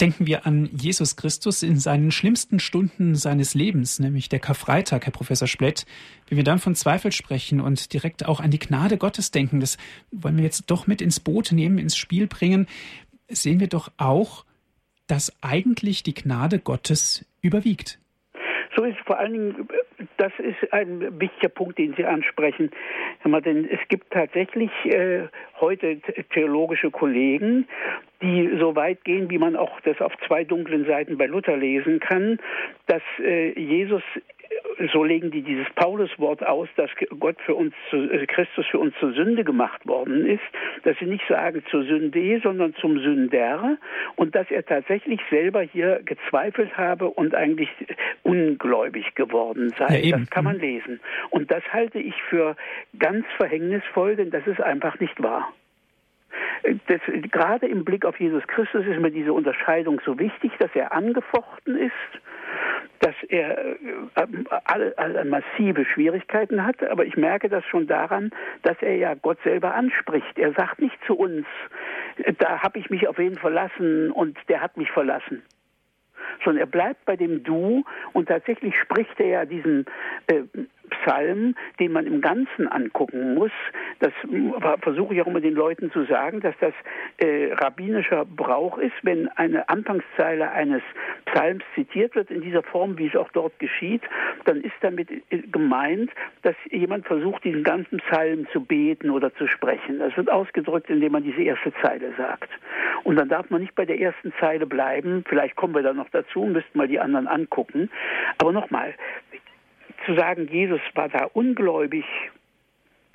[0.00, 5.12] Denken wir an Jesus Christus in seinen schlimmsten Stunden seines Lebens, nämlich der Karfreitag, Herr
[5.12, 5.86] Professor Splett.
[6.28, 9.78] Wenn wir dann von Zweifel sprechen und direkt auch an die Gnade Gottes denken, das
[10.10, 12.66] wollen wir jetzt doch mit ins Boot nehmen, ins Spiel bringen,
[13.28, 14.44] sehen wir doch auch,
[15.06, 18.00] dass eigentlich die Gnade Gottes überwiegt.
[18.76, 19.68] So ist vor allen Dingen,
[20.16, 22.70] das ist ein wichtiger Punkt, den Sie ansprechen.
[23.24, 25.28] Denn es gibt tatsächlich äh,
[25.60, 26.00] heute
[26.32, 27.68] theologische Kollegen,
[28.24, 32.00] die so weit gehen, wie man auch das auf zwei dunklen Seiten bei Luther lesen
[32.00, 32.38] kann,
[32.86, 34.02] dass äh, Jesus
[34.92, 39.12] so legen die dieses Pauluswort aus, dass Gott für uns, äh, Christus für uns zur
[39.12, 40.42] Sünde gemacht worden ist,
[40.84, 43.78] dass sie nicht sagen zur Sünde, sondern zum Sünder
[44.16, 47.68] und dass er tatsächlich selber hier gezweifelt habe und eigentlich
[48.22, 50.00] ungläubig geworden sei.
[50.04, 51.00] Ja, das kann man lesen.
[51.30, 52.56] Und das halte ich für
[52.98, 55.52] ganz verhängnisvoll, denn das ist einfach nicht wahr.
[56.86, 60.92] Das, gerade im Blick auf Jesus Christus ist mir diese Unterscheidung so wichtig, dass er
[60.92, 61.92] angefochten ist
[63.00, 63.76] dass er äh,
[64.64, 68.30] alle, alle massive Schwierigkeiten hat, aber ich merke das schon daran,
[68.62, 70.38] dass er ja Gott selber anspricht.
[70.38, 71.46] Er sagt nicht zu uns,
[72.38, 75.42] da habe ich mich auf ihn verlassen und der hat mich verlassen
[76.42, 79.84] sondern er bleibt bei dem Du und tatsächlich spricht er ja diesen
[80.26, 80.42] äh,
[80.90, 83.50] Psalm, den man im Ganzen angucken muss.
[84.00, 84.12] Das
[84.80, 86.74] versuche ich auch immer den Leuten zu sagen, dass das
[87.18, 90.82] äh, rabbinischer Brauch ist, wenn eine Anfangszeile eines
[91.26, 94.02] Psalms zitiert wird in dieser Form, wie es auch dort geschieht,
[94.44, 96.10] dann ist damit äh, gemeint,
[96.42, 99.98] dass jemand versucht, diesen ganzen Psalm zu beten oder zu sprechen.
[99.98, 102.50] Das wird ausgedrückt, indem man diese erste Zeile sagt.
[103.04, 105.24] Und dann darf man nicht bei der ersten Zeile bleiben.
[105.28, 107.90] Vielleicht kommen wir da noch dazu, müssten mal die anderen angucken.
[108.38, 108.94] Aber nochmal,
[110.06, 112.04] zu sagen, Jesus war da ungläubig,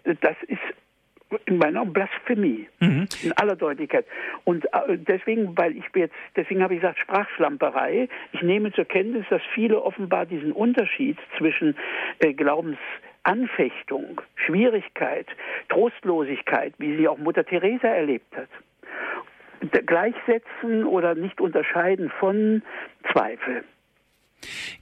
[0.04, 0.62] das ist
[1.46, 3.08] in meiner Blasphemie, mhm.
[3.22, 4.06] in aller Deutlichkeit.
[4.46, 8.10] Und äh, deswegen, weil ich jetzt, deswegen habe ich gesagt, Sprachschlamperei.
[8.32, 11.76] Ich nehme zur Kenntnis, dass viele offenbar diesen Unterschied zwischen
[12.20, 15.28] äh, Glaubensanfechtung, Schwierigkeit,
[15.70, 18.50] Trostlosigkeit, wie sie auch Mutter Teresa erlebt hat,
[19.86, 22.64] gleichsetzen oder nicht unterscheiden von
[23.12, 23.64] Zweifel.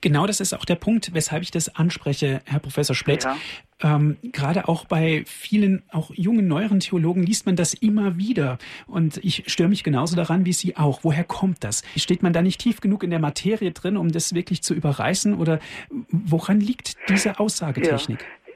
[0.01, 3.24] Genau das ist auch der Punkt, weshalb ich das anspreche, Herr Professor Splett.
[3.24, 3.38] Ja.
[3.80, 8.58] Ähm, gerade auch bei vielen, auch jungen, neueren Theologen liest man das immer wieder.
[8.88, 11.03] Und ich störe mich genauso daran wie Sie auch.
[11.03, 11.84] Woher kommt das?
[11.95, 15.36] Steht man da nicht tief genug in der Materie drin, um das wirklich zu überreißen?
[15.36, 15.60] Oder
[16.10, 18.22] woran liegt diese Aussagetechnik?
[18.22, 18.47] Ja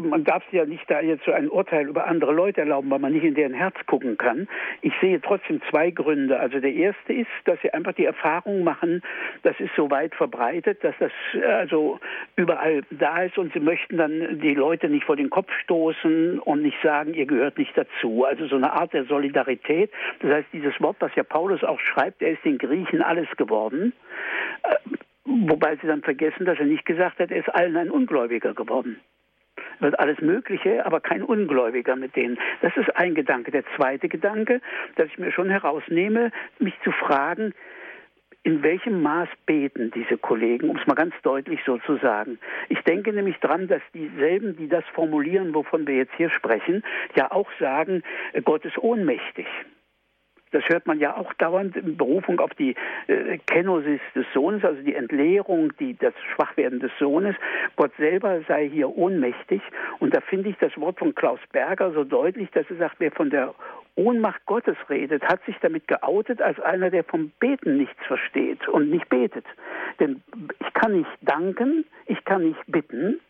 [0.00, 3.12] man darf ja nicht da jetzt so ein Urteil über andere Leute erlauben, weil man
[3.12, 4.48] nicht in deren Herz gucken kann.
[4.82, 6.38] Ich sehe trotzdem zwei Gründe.
[6.38, 9.02] Also der erste ist, dass sie einfach die Erfahrung machen,
[9.42, 11.12] das ist so weit verbreitet, dass das
[11.46, 12.00] also
[12.36, 16.62] überall da ist und sie möchten dann die Leute nicht vor den Kopf stoßen und
[16.62, 18.24] nicht sagen, ihr gehört nicht dazu.
[18.24, 19.90] Also so eine Art der Solidarität.
[20.20, 23.92] Das heißt, dieses Wort, was ja Paulus auch schreibt, er ist den Griechen alles geworden.
[24.62, 24.76] Äh,
[25.24, 29.00] wobei sie dann vergessen, dass er nicht gesagt hat, er ist allen ein Ungläubiger geworden
[29.80, 32.38] wird alles Mögliche, aber kein Ungläubiger mit denen.
[32.62, 33.50] Das ist ein Gedanke.
[33.50, 34.60] Der zweite Gedanke,
[34.96, 37.52] dass ich mir schon herausnehme, mich zu fragen,
[38.46, 42.38] in welchem Maß beten diese Kollegen, um es mal ganz deutlich so zu sagen.
[42.68, 46.84] Ich denke nämlich dran, dass dieselben, die das formulieren, wovon wir jetzt hier sprechen,
[47.16, 48.04] ja auch sagen,
[48.44, 49.46] Gott ist ohnmächtig.
[50.52, 52.74] Das hört man ja auch dauernd in Berufung auf die
[53.08, 57.34] äh, Kenosis des Sohnes, also die Entleerung, die, das Schwachwerden des Sohnes.
[57.76, 59.60] Gott selber sei hier ohnmächtig.
[59.98, 63.10] Und da finde ich das Wort von Klaus Berger so deutlich, dass er sagt, wer
[63.10, 63.54] von der
[63.96, 68.90] Ohnmacht Gottes redet, hat sich damit geoutet als einer, der vom Beten nichts versteht und
[68.90, 69.46] nicht betet.
[69.98, 70.22] Denn
[70.60, 73.20] ich kann nicht danken, ich kann nicht bitten,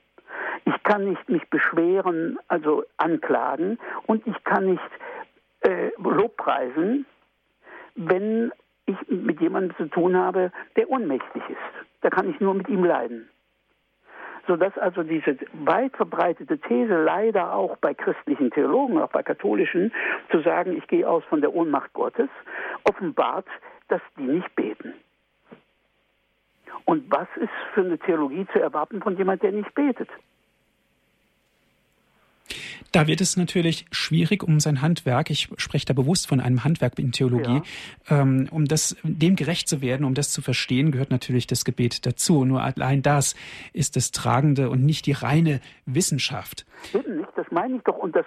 [0.64, 4.82] ich kann nicht mich beschweren, also anklagen und ich kann nicht
[5.66, 7.06] äh, Lobpreisen,
[7.96, 8.52] wenn
[8.86, 11.86] ich mit jemandem zu tun habe, der ohnmächtig ist.
[12.02, 13.28] Da kann ich nur mit ihm leiden.
[14.46, 19.92] Sodass also diese weit verbreitete These leider auch bei christlichen Theologen, auch bei katholischen,
[20.30, 22.28] zu sagen, ich gehe aus von der Ohnmacht Gottes,
[22.84, 23.46] offenbart,
[23.88, 24.94] dass die nicht beten.
[26.84, 30.08] Und was ist für eine Theologie zu erwarten von jemand, der nicht betet?
[32.92, 36.98] Da wird es natürlich schwierig um sein Handwerk, ich spreche da bewusst von einem Handwerk
[36.98, 37.62] in Theologie,
[38.08, 38.22] ja.
[38.22, 42.06] ähm, um das, dem gerecht zu werden, um das zu verstehen, gehört natürlich das Gebet
[42.06, 42.44] dazu.
[42.44, 43.34] Nur allein das
[43.72, 46.66] ist das Tragende und nicht die reine Wissenschaft.
[46.94, 47.96] Eben nicht, das meine ich doch.
[47.96, 48.26] Und das,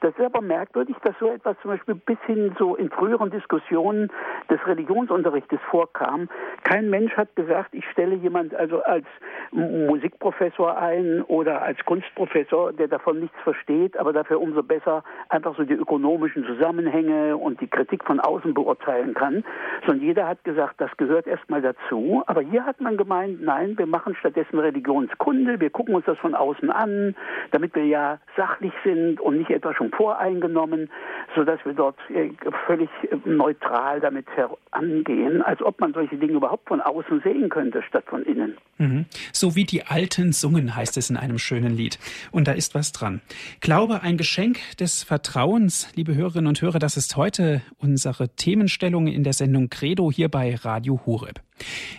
[0.00, 4.10] das ist aber merkwürdig, dass so etwas zum Beispiel bis hin so in früheren Diskussionen
[4.50, 6.28] des Religionsunterrichtes vorkam.
[6.62, 9.06] Kein Mensch hat gesagt, ich stelle jemand also als
[9.52, 15.64] Musikprofessor ein oder als Kunstprofessor, der davon nichts versteht, aber dafür umso besser einfach so
[15.64, 19.44] die ökonomischen Zusammenhänge und die Kritik von außen beurteilen kann.
[19.86, 22.22] Sondern jeder hat gesagt, das gehört erstmal dazu.
[22.26, 26.34] Aber hier hat man gemeint, nein, wir machen stattdessen Religionskunde, wir gucken uns das von
[26.34, 27.14] außen an,
[27.50, 30.90] damit wir ja sachlich sind und nicht etwa schon voreingenommen,
[31.34, 32.30] sodass wir dort äh,
[32.66, 37.82] völlig äh, neutral damit herangehen, als ob man solche Dinge überhaupt von außen sehen könnte,
[37.82, 38.56] statt von innen.
[38.78, 39.06] Mhm.
[39.32, 41.98] So wie die Alten sungen, heißt es in einem schönen Lied.
[42.30, 43.20] Und da ist was dran.
[43.60, 49.22] Glaube, ein Geschenk des Vertrauens, liebe Hörerinnen und Hörer, das ist heute unsere Themenstellung in
[49.22, 51.40] der Sendung Credo hier bei Radio Horeb.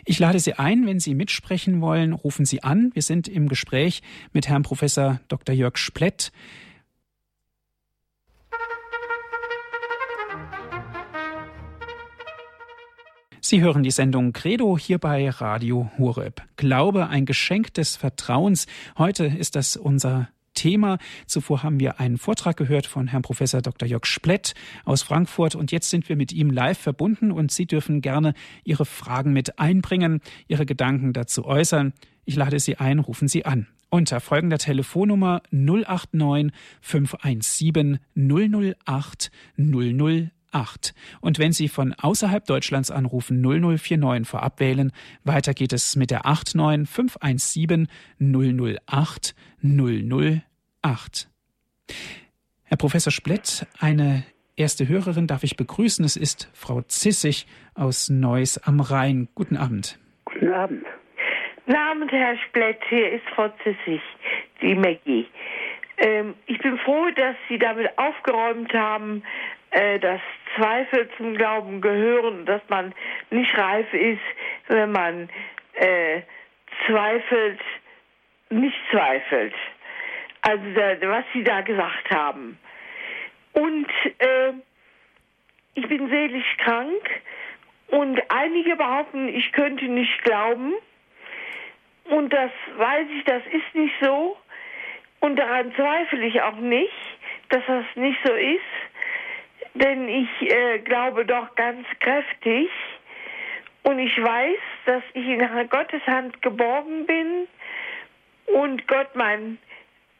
[0.06, 2.92] Ich lade Sie ein, wenn Sie mitsprechen wollen, rufen Sie an.
[2.94, 4.02] Wir sind im Gespräch
[4.34, 5.56] mit Herrn Professor Dr.
[5.56, 6.32] Jörg Splett.
[13.40, 16.42] Sie hören die Sendung Credo hier bei Radio Horeb.
[16.58, 18.68] Glaube, ein Geschenk des Vertrauens.
[18.98, 20.28] Heute ist das unser
[20.58, 20.98] Thema.
[21.28, 23.88] Zuvor haben wir einen Vortrag gehört von Herrn Professor Dr.
[23.88, 24.56] Jörg Splett
[24.86, 28.34] aus Frankfurt und jetzt sind wir mit ihm live verbunden und Sie dürfen gerne
[28.64, 31.94] Ihre Fragen mit einbringen, Ihre Gedanken dazu äußern.
[32.26, 33.68] Ich lade Sie ein, rufen Sie an.
[33.90, 36.52] Unter folgender Telefonnummer 089
[36.82, 40.94] 517 008 008 8.
[41.22, 44.92] Und wenn Sie von außerhalb Deutschlands anrufen, 0049 vorab wählen.
[45.24, 47.88] Weiter geht es mit der 89 517
[48.20, 50.47] 008 008.
[52.66, 54.24] Herr Professor Splett, eine
[54.56, 56.04] erste Hörerin darf ich begrüßen.
[56.06, 59.28] Es ist Frau Zissig aus Neuss am Rhein.
[59.36, 60.00] Guten Abend.
[60.26, 60.86] Guten Abend.
[61.66, 62.80] Guten Abend, Herr Splett.
[62.90, 64.02] Hier ist Frau Zissig,
[64.62, 65.28] die Maggie.
[65.98, 69.24] Ähm, ich bin froh, dass Sie damit aufgeräumt haben,
[69.72, 70.22] äh, dass
[70.56, 72.94] Zweifel zum Glauben gehören, dass man
[73.30, 74.22] nicht reif ist,
[74.68, 75.30] wenn man
[75.74, 76.22] äh,
[76.86, 77.60] zweifelt,
[78.50, 79.54] nicht zweifelt.
[80.48, 82.58] Also da, was Sie da gesagt haben.
[83.54, 83.88] Und
[84.20, 84.54] äh,
[85.76, 87.22] ich bin seelisch krank
[87.88, 90.74] und einige behaupten, ich könnte nicht glauben.
[92.06, 94.38] Und das weiß ich, das ist nicht so.
[95.20, 96.94] Und daran zweifle ich auch nicht,
[97.50, 98.62] dass das nicht so ist
[99.78, 102.70] denn ich äh, glaube doch ganz kräftig
[103.84, 107.48] und ich weiß, dass ich in Gottes Hand geborgen bin
[108.48, 109.58] und Gott mein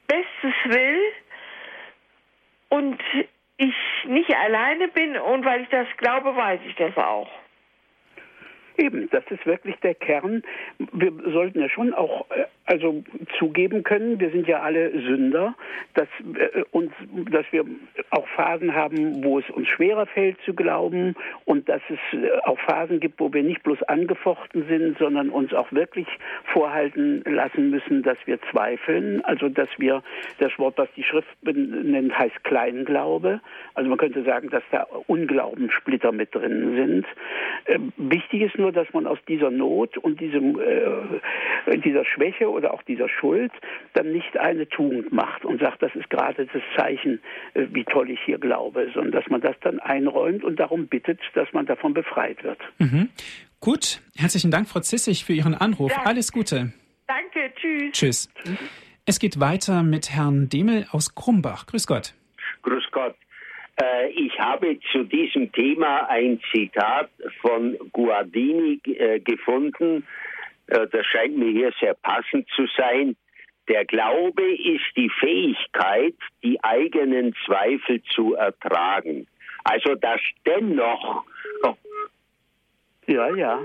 [0.08, 1.00] Bestes will
[2.70, 3.02] und
[3.58, 7.30] ich nicht alleine bin und weil ich das glaube, weiß ich das auch.
[8.78, 10.44] Eben, das ist wirklich der Kern.
[10.78, 13.02] Wir sollten ja schon auch äh, also
[13.40, 15.56] zugeben können, wir sind ja alle Sünder,
[15.94, 16.92] dass äh, uns,
[17.32, 17.64] dass wir
[18.10, 21.16] auch Phasen haben, wo es uns schwerer fällt zu glauben
[21.46, 25.54] und dass es äh, auch Phasen gibt, wo wir nicht bloß angefochten sind, sondern uns
[25.54, 26.08] auch wirklich
[26.52, 29.24] vorhalten lassen müssen, dass wir zweifeln.
[29.24, 30.04] Also dass wir
[30.40, 33.40] das Wort, was die Schrift nennt, heißt Kleinglaube.
[33.76, 37.06] Also man könnte sagen, dass da Unglaubenssplitter mit drin sind.
[37.66, 42.74] Äh, wichtig ist nur, dass man aus dieser Not und diesem äh, dieser Schwäche oder
[42.74, 43.52] auch dieser Schuld
[43.94, 47.22] dann nicht eine Tugend macht und sagt, das ist gerade das Zeichen,
[47.54, 51.20] äh, wie toll ich hier glaube, sondern dass man das dann einräumt und darum bittet,
[51.36, 52.60] dass man davon befreit wird.
[52.80, 53.10] Mhm.
[53.60, 55.92] Gut, herzlichen Dank, Frau Zissig, für Ihren Anruf.
[55.92, 56.04] Ja.
[56.04, 56.74] Alles Gute.
[57.08, 57.92] Danke, tschüss.
[57.94, 58.30] Tschüss.
[59.06, 61.66] Es geht weiter mit Herrn Demel aus Krumbach.
[61.68, 62.14] Grüß Gott.
[62.64, 63.16] Grüß Gott.
[63.82, 67.10] Äh, ich habe zu diesem Thema ein Zitat
[67.42, 70.06] von Guardini äh, gefunden.
[70.68, 73.16] Äh, das scheint mir hier sehr passend zu sein.
[73.68, 79.28] Der Glaube ist die Fähigkeit, die eigenen Zweifel zu ertragen.
[79.64, 81.26] Also dass dennoch.
[81.64, 81.74] Oh.
[83.08, 83.60] Ja, ja.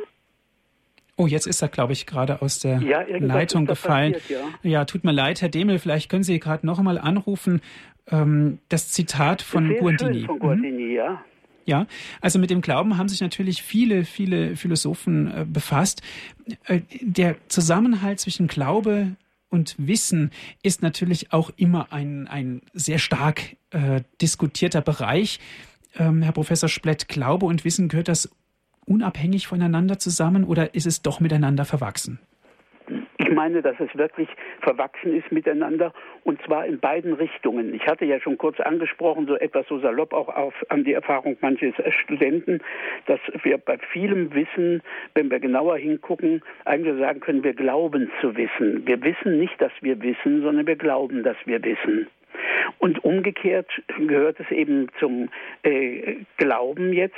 [1.16, 4.14] Oh, jetzt ist er, glaube ich, gerade aus der ja, Leitung gefallen.
[4.14, 4.70] Passiert, ja.
[4.70, 4.84] ja.
[4.84, 7.61] tut mir leid, Herr Demel, vielleicht können Sie gerade noch einmal anrufen.
[8.11, 10.24] Ähm, das Zitat von Guardini.
[10.24, 10.90] Von Guardini, mhm.
[10.90, 11.24] ja.
[11.64, 11.86] Ja,
[12.20, 16.02] also mit dem Glauben haben sich natürlich viele, viele Philosophen äh, befasst.
[16.66, 19.16] Äh, der Zusammenhalt zwischen Glaube
[19.48, 20.30] und Wissen
[20.62, 25.40] ist natürlich auch immer ein, ein sehr stark äh, diskutierter Bereich.
[25.96, 28.30] Ähm, Herr Professor Splett, Glaube und Wissen gehört das
[28.86, 32.18] unabhängig voneinander zusammen oder ist es doch miteinander verwachsen?
[33.32, 34.28] Meine, dass es wirklich
[34.60, 35.92] verwachsen ist miteinander
[36.24, 37.74] und zwar in beiden Richtungen.
[37.74, 41.36] Ich hatte ja schon kurz angesprochen, so etwas so salopp auch auf, an die Erfahrung
[41.40, 42.60] manches Studenten,
[43.06, 44.82] dass wir bei vielem Wissen,
[45.14, 48.86] wenn wir genauer hingucken, eigentlich sagen können, wir glauben zu wissen.
[48.86, 52.08] Wir wissen nicht, dass wir wissen, sondern wir glauben, dass wir wissen.
[52.78, 53.68] Und umgekehrt
[54.06, 55.28] gehört es eben zum
[55.62, 57.14] äh, Glauben jetzt,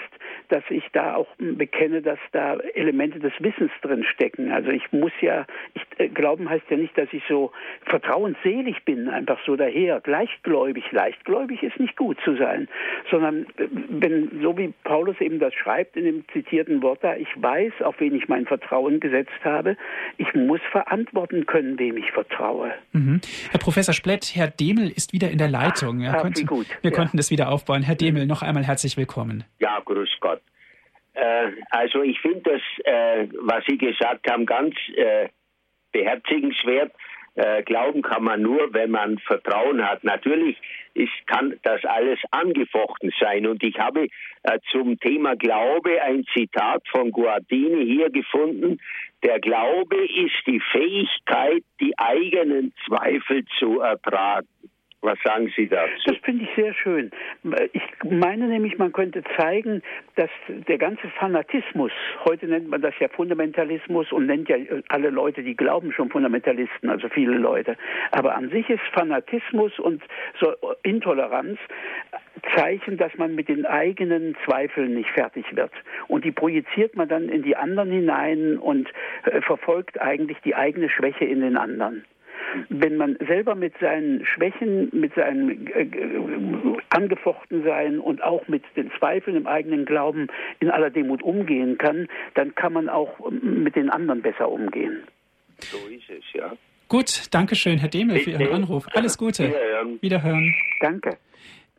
[0.49, 4.53] dass ich da auch bekenne, dass da Elemente des Wissens drin stecken.
[4.53, 7.53] Also ich muss ja, ich, äh, Glauben heißt ja nicht, dass ich so
[7.87, 10.85] vertrauensselig bin, einfach so daher, leichtgläubig.
[10.93, 12.69] Leichtgläubig ist nicht gut zu sein,
[13.11, 17.29] sondern äh, wenn, so wie Paulus eben das schreibt in dem zitierten Wort da, ich
[17.37, 19.77] weiß, auf wen ich mein Vertrauen gesetzt habe,
[20.19, 22.73] ich muss verantworten können, wem ich vertraue.
[22.93, 23.21] Mhm.
[23.51, 26.05] Herr Professor Splett, Herr Demel ist wieder in der Leitung.
[26.07, 26.67] Ach, konnten, gut.
[26.83, 26.97] Wir ja.
[26.97, 27.83] konnten das wieder aufbauen.
[27.83, 29.45] Herr Demel, noch einmal herzlich willkommen.
[29.59, 30.41] Ja, grüß Gott.
[31.15, 35.29] Äh, also ich finde das, äh, was Sie gesagt haben, ganz äh,
[35.93, 36.93] beherzigenswert.
[37.37, 40.05] Äh, glauben kann man nur, wenn man Vertrauen hat.
[40.05, 40.57] Natürlich
[40.95, 43.49] ist, kann das alles angefochten sein.
[43.49, 44.07] Und ich habe
[44.45, 48.79] äh, zum Thema Glaube ein Zitat von Guardini hier gefunden.
[49.25, 54.47] Der Glaube ist die Fähigkeit, die eigenen Zweifel zu ertragen.
[55.05, 55.93] Was sagen Sie dazu?
[56.07, 57.11] Das finde ich sehr schön.
[57.73, 59.83] Ich meine nämlich, man könnte zeigen,
[60.17, 61.93] dass der ganze Fanatismus,
[62.25, 64.57] heute nennt man das ja Fundamentalismus und nennt ja
[64.89, 67.77] alle Leute, die glauben schon Fundamentalisten, also viele Leute.
[68.13, 70.03] Aber an sich ist Fanatismus und
[70.41, 71.59] so Intoleranz
[72.57, 75.73] Zeichen, dass man mit den eigenen Zweifeln nicht fertig wird.
[76.09, 78.89] Und die projiziert man dann in die anderen hinein und
[79.25, 82.05] äh, verfolgt eigentlich die eigene Schwäche in den anderen
[82.69, 85.87] wenn man selber mit seinen Schwächen, mit seinem äh,
[86.91, 90.29] Angefochtensein und auch mit den Zweifeln im eigenen Glauben
[90.61, 95.03] in aller Demut umgehen kann, dann kann man auch mit den anderen besser umgehen.
[95.59, 96.53] So ist es, ja.
[96.89, 98.87] Gut, danke schön, Herr Demel, für Ihren Anruf.
[98.95, 99.49] Alles Gute.
[99.49, 100.03] Wiederhören.
[100.03, 100.55] Wiederhören.
[100.81, 101.17] Danke.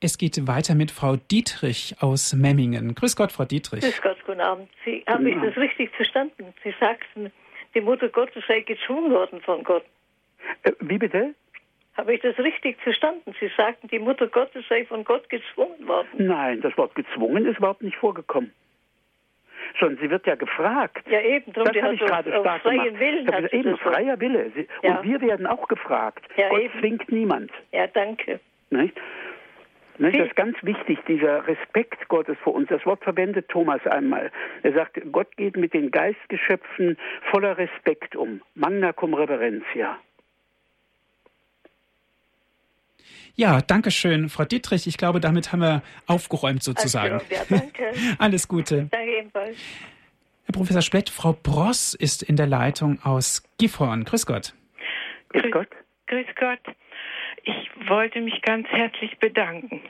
[0.01, 2.95] Es geht weiter mit Frau Dietrich aus Memmingen.
[2.95, 3.82] Grüß Gott, Frau Dietrich.
[3.82, 4.70] Grüß Gott, guten Abend.
[4.84, 6.53] Sie haben ich das richtig verstanden?
[6.63, 7.32] Sie sagten,
[7.74, 9.86] die Mutter Gottes sei gezwungen worden von Gott.
[10.64, 11.34] Äh, wie bitte?
[11.98, 13.34] Habe ich das richtig verstanden?
[13.39, 16.08] Sie sagten, die Mutter Gottes sei von Gott gezwungen worden.
[16.18, 18.52] Nein, das Wort gezwungen ist überhaupt nicht vorgekommen.
[19.80, 21.08] Sondern sie wird ja gefragt.
[21.10, 21.54] Ja, eben.
[21.54, 23.00] Drum, das habe ich gerade stark freien gemacht.
[23.00, 24.52] Willen hat eben das freier Wille.
[24.56, 24.98] Sie, ja.
[24.98, 26.26] Und wir werden auch gefragt.
[26.36, 26.80] Ja, Gott eben.
[26.80, 27.52] zwingt niemand.
[27.72, 28.39] Ja, danke.
[28.70, 28.96] Nicht?
[29.98, 32.68] Das ist ganz wichtig, dieser Respekt Gottes vor uns.
[32.68, 34.30] Das Wort verwendet Thomas einmal.
[34.64, 36.98] Er sagt, Gott geht mit den Geistgeschöpfen
[37.32, 38.41] voller Respekt um.
[38.56, 39.98] Magna cum reverentia.
[43.36, 44.88] Ja, danke schön, Frau Dietrich.
[44.88, 47.16] Ich glaube, damit haben wir aufgeräumt sozusagen.
[47.16, 47.91] Also, ja, danke.
[48.18, 48.88] Alles Gute.
[48.91, 49.58] Danke ebenfalls.
[50.45, 54.06] Herr Professor Splett, Frau Bross ist in der Leitung aus Gifhorn.
[54.06, 54.53] Grüß Gott.
[55.30, 55.70] Grüß Gott.
[56.08, 56.60] Grüß Gott.
[57.43, 59.82] Ich wollte mich ganz herzlich bedanken.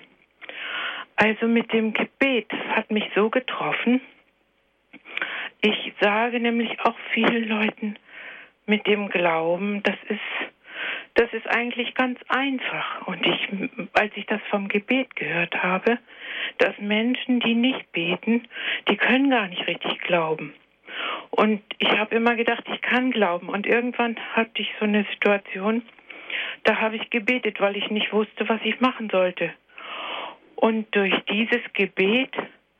[1.17, 4.01] Also mit dem Gebet hat mich so getroffen.
[5.61, 7.97] Ich sage nämlich auch vielen Leuten
[8.65, 10.19] mit dem Glauben, das ist
[11.15, 13.07] das ist eigentlich ganz einfach.
[13.07, 13.49] Und ich,
[13.93, 15.97] als ich das vom Gebet gehört habe,
[16.57, 18.47] dass Menschen, die nicht beten,
[18.89, 20.53] die können gar nicht richtig glauben.
[21.31, 23.49] Und ich habe immer gedacht, ich kann glauben.
[23.49, 25.81] Und irgendwann hatte ich so eine Situation,
[26.63, 29.53] da habe ich gebetet, weil ich nicht wusste, was ich machen sollte.
[30.55, 32.31] Und durch dieses Gebet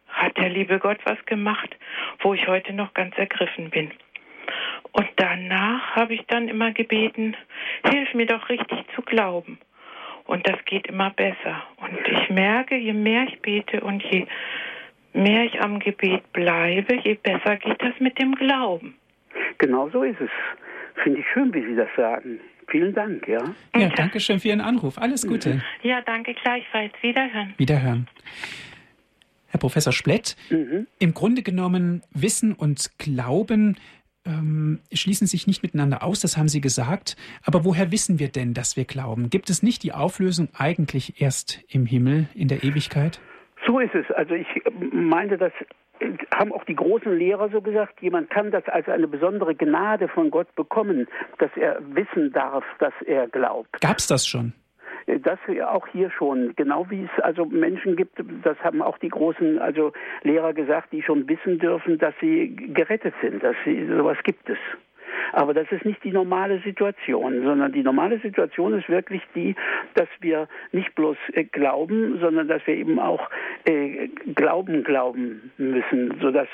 [0.07, 1.75] hat der liebe Gott was gemacht,
[2.19, 3.91] wo ich heute noch ganz ergriffen bin.
[4.91, 7.35] Und danach habe ich dann immer gebeten,
[7.89, 9.59] hilf mir doch richtig zu glauben.
[10.25, 11.63] Und das geht immer besser.
[11.77, 14.25] Und ich merke, je mehr ich bete und je
[15.13, 18.95] mehr ich am Gebet bleibe, je besser geht das mit dem Glauben.
[19.57, 20.29] Genau so ist es.
[21.03, 22.39] Finde ich schön, wie Sie das sagen.
[22.67, 23.43] Vielen Dank, ja.
[23.75, 24.97] Ja, danke schön für Ihren Anruf.
[24.97, 25.61] Alles Gute.
[25.83, 26.93] Ja, danke gleichfalls.
[27.01, 27.53] Wiederhören.
[27.57, 28.07] Wiederhören.
[29.47, 30.87] Herr Professor Splett, mhm.
[30.99, 33.77] im Grunde genommen Wissen und Glauben
[34.25, 37.15] ähm, schließen sich nicht miteinander aus, das haben Sie gesagt.
[37.43, 39.29] Aber woher wissen wir denn, dass wir glauben?
[39.29, 43.19] Gibt es nicht die Auflösung eigentlich erst im Himmel, in der Ewigkeit?
[43.65, 44.09] So ist es.
[44.11, 44.47] Also ich
[44.91, 45.51] meinte, das
[46.33, 50.29] haben auch die großen Lehrer so gesagt, jemand kann das als eine besondere Gnade von
[50.29, 51.07] Gott bekommen,
[51.39, 53.81] dass er wissen darf, dass er glaubt.
[53.81, 54.53] Gab es das schon?
[55.07, 55.39] Das
[55.69, 59.91] auch hier schon, genau wie es also Menschen gibt, das haben auch die großen also
[60.23, 64.57] Lehrer gesagt, die schon wissen dürfen, dass sie gerettet sind, dass sie sowas gibt es.
[65.33, 69.55] Aber das ist nicht die normale Situation, sondern die normale Situation ist wirklich die,
[69.93, 73.29] dass wir nicht bloß äh, glauben, sondern dass wir eben auch
[73.65, 76.47] äh, Glauben glauben müssen, sodass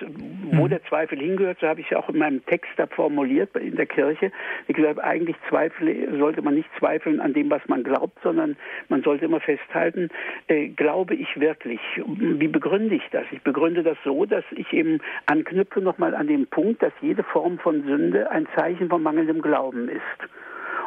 [0.52, 0.70] wo mhm.
[0.70, 3.86] der Zweifel hingehört, so habe ich es auch in meinem Text da formuliert in der
[3.86, 4.32] Kirche.
[4.68, 8.56] Wie gesagt, eigentlich Zweifel sollte man nicht zweifeln an dem, was man glaubt, sondern
[8.90, 10.10] man sollte immer festhalten,
[10.48, 11.80] äh, glaube ich wirklich?
[12.06, 13.26] Wie begründe ich das?
[13.32, 17.60] Ich begründe das so, dass ich eben anknüpfe nochmal an den Punkt, dass jede Form
[17.60, 20.30] von Sünde ein Zeichen von mangelndem Glauben ist.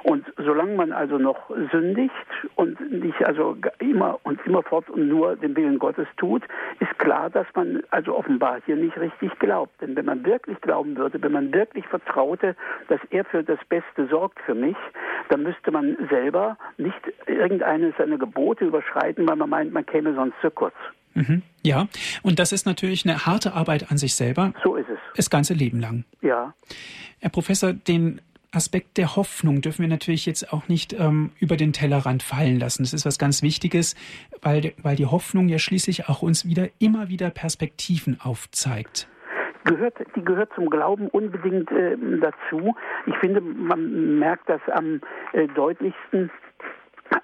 [0.04, 2.12] Und solange man also noch sündigt
[2.56, 6.42] und nicht also immer und immerfort und nur den Willen Gottes tut,
[6.78, 9.80] ist klar, dass man also offenbar hier nicht richtig glaubt.
[9.80, 12.54] Denn wenn man wirklich glauben würde, wenn man wirklich vertraute,
[12.88, 14.76] dass er für das Beste sorgt für mich,
[15.30, 20.38] dann müsste man selber nicht irgendeine seiner Gebote überschreiten, weil man meint, man käme sonst
[20.42, 20.74] zu kurz.
[21.14, 21.42] Mhm.
[21.62, 21.88] Ja,
[22.22, 24.52] und das ist natürlich eine harte Arbeit an sich selber.
[24.62, 24.98] So ist es.
[25.16, 26.04] Das ganze Leben lang.
[26.22, 26.54] Ja.
[27.20, 28.20] Herr Professor, den
[28.54, 32.82] Aspekt der Hoffnung dürfen wir natürlich jetzt auch nicht ähm, über den Tellerrand fallen lassen.
[32.82, 33.96] Das ist was ganz Wichtiges,
[34.42, 39.08] weil, weil die Hoffnung ja schließlich auch uns wieder immer wieder Perspektiven aufzeigt.
[39.64, 42.74] Gehört, die gehört zum Glauben unbedingt äh, dazu.
[43.06, 45.00] Ich finde, man merkt das am
[45.32, 46.30] äh, deutlichsten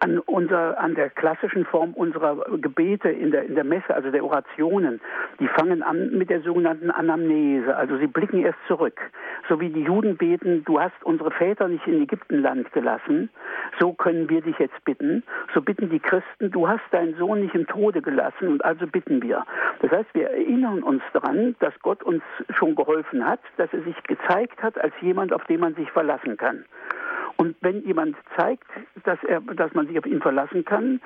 [0.00, 4.24] an, unser, an der klassischen Form unserer Gebete in der, in der Messe, also der
[4.24, 5.00] Orationen,
[5.38, 9.00] die fangen an mit der sogenannten Anamnese, also sie blicken erst zurück.
[9.48, 13.30] So wie die Juden beten, du hast unsere Väter nicht in Ägyptenland gelassen,
[13.78, 15.22] so können wir dich jetzt bitten.
[15.54, 19.22] So bitten die Christen, du hast deinen Sohn nicht im Tode gelassen und also bitten
[19.22, 19.44] wir.
[19.80, 23.96] Das heißt, wir erinnern uns daran, dass Gott uns schon geholfen hat, dass er sich
[24.04, 26.64] gezeigt hat als jemand, auf den man sich verlassen kann.
[27.40, 28.66] Und wenn jemand zeigt,
[29.04, 31.00] dass, er, dass man sich auf ihn verlassen kann,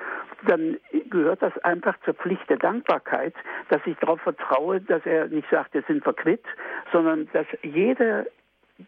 [0.45, 0.75] dann
[1.09, 3.33] gehört das einfach zur Pflicht der Dankbarkeit,
[3.69, 6.43] dass ich darauf vertraue, dass er nicht sagt, wir sind verquitt,
[6.91, 8.29] sondern dass jede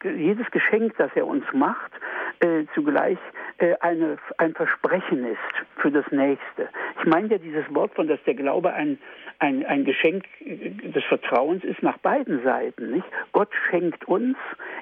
[0.03, 1.91] jedes Geschenk, das er uns macht,
[2.39, 3.17] äh, zugleich
[3.57, 6.69] äh, eine, ein Versprechen ist für das Nächste.
[6.99, 8.99] Ich meine ja dieses Wort von, dass der Glaube ein,
[9.39, 12.91] ein, ein Geschenk des Vertrauens ist nach beiden Seiten.
[12.91, 13.07] Nicht?
[13.31, 14.37] Gott schenkt uns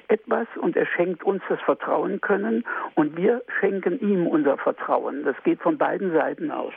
[0.08, 5.24] etwas und er schenkt uns das Vertrauen können und wir schenken ihm unser Vertrauen.
[5.24, 6.74] Das geht von beiden Seiten aus.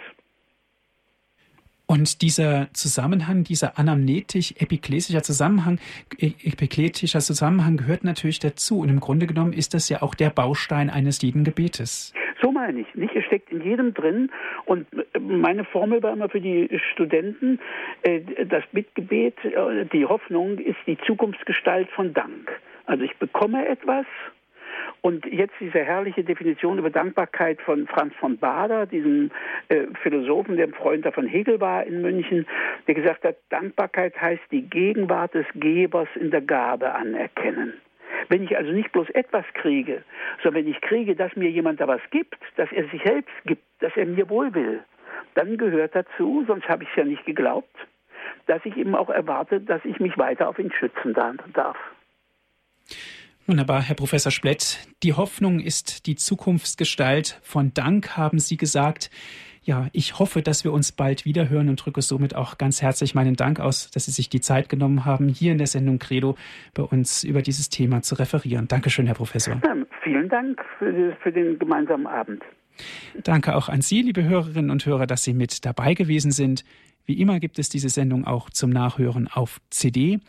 [1.91, 5.79] Und dieser Zusammenhang, dieser anamnetisch-epiklesischer Zusammenhang,
[6.19, 8.81] e-, epikletischer Zusammenhang gehört natürlich dazu.
[8.81, 12.13] Und im Grunde genommen ist das ja auch der Baustein eines jeden Gebetes.
[12.39, 12.93] So meine ich.
[12.93, 13.15] Nicht?
[13.15, 14.29] Es steckt in jedem drin.
[14.65, 14.85] Und
[15.19, 17.59] meine Formel war immer für die Studenten,
[18.03, 22.51] äh, das Bittgebet, äh, die Hoffnung ist die Zukunftsgestalt von Dank.
[22.85, 24.05] Also ich bekomme etwas
[25.01, 29.31] und jetzt diese herrliche Definition über Dankbarkeit von Franz von Bader, diesem
[29.69, 32.45] äh, Philosophen, der Freund von Hegel war in München,
[32.87, 37.73] der gesagt hat, Dankbarkeit heißt die Gegenwart des Gebers in der Gabe anerkennen.
[38.27, 40.03] Wenn ich also nicht bloß etwas kriege,
[40.43, 43.63] sondern wenn ich kriege, dass mir jemand da was gibt, dass er sich selbst gibt,
[43.79, 44.83] dass er mir wohl will,
[45.35, 47.75] dann gehört dazu, sonst habe ich es ja nicht geglaubt,
[48.45, 51.77] dass ich eben auch erwarte, dass ich mich weiter auf ihn schützen darf.
[53.49, 54.77] Wunderbar, Herr Professor Splett.
[55.01, 59.09] Die Hoffnung ist die Zukunftsgestalt von Dank, haben Sie gesagt.
[59.63, 63.15] Ja, ich hoffe, dass wir uns bald wieder hören und drücke somit auch ganz herzlich
[63.15, 66.37] meinen Dank aus, dass Sie sich die Zeit genommen haben, hier in der Sendung Credo
[66.75, 68.67] bei uns über dieses Thema zu referieren.
[68.67, 69.59] Dankeschön, Herr Professor.
[69.65, 72.43] Ja, vielen Dank für, für den gemeinsamen Abend.
[73.23, 76.63] Danke auch an Sie, liebe Hörerinnen und Hörer, dass Sie mit dabei gewesen sind.
[77.07, 80.19] Wie immer gibt es diese Sendung auch zum Nachhören auf CD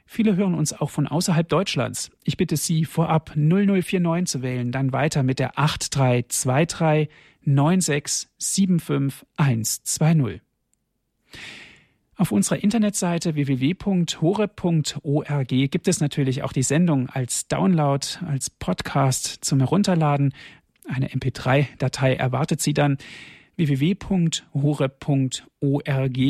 [0.06, 2.10] Viele hören uns auch von außerhalb Deutschlands.
[2.24, 7.08] Ich bitte Sie, vorab 0049 zu wählen, dann weiter mit der 8323
[7.46, 10.40] 9675120.
[12.24, 19.58] Auf unserer Internetseite www.hore.org gibt es natürlich auch die Sendung als Download, als Podcast zum
[19.58, 20.32] Herunterladen.
[20.88, 22.96] Eine MP3-Datei erwartet Sie dann
[23.56, 24.38] www.hore.org,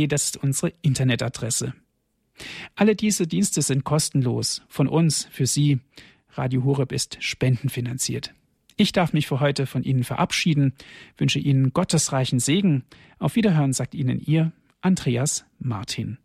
[0.09, 1.75] das ist unsere Internetadresse.
[2.75, 4.63] Alle diese Dienste sind kostenlos.
[4.67, 5.79] Von uns, für Sie.
[6.31, 8.35] Radio Horeb ist spendenfinanziert.
[8.77, 10.73] Ich darf mich für heute von Ihnen verabschieden,
[11.19, 12.83] wünsche Ihnen gottesreichen Segen.
[13.21, 14.51] Auf Wiederhören sagt Ihnen Ihr
[14.85, 16.19] Andreas Martin.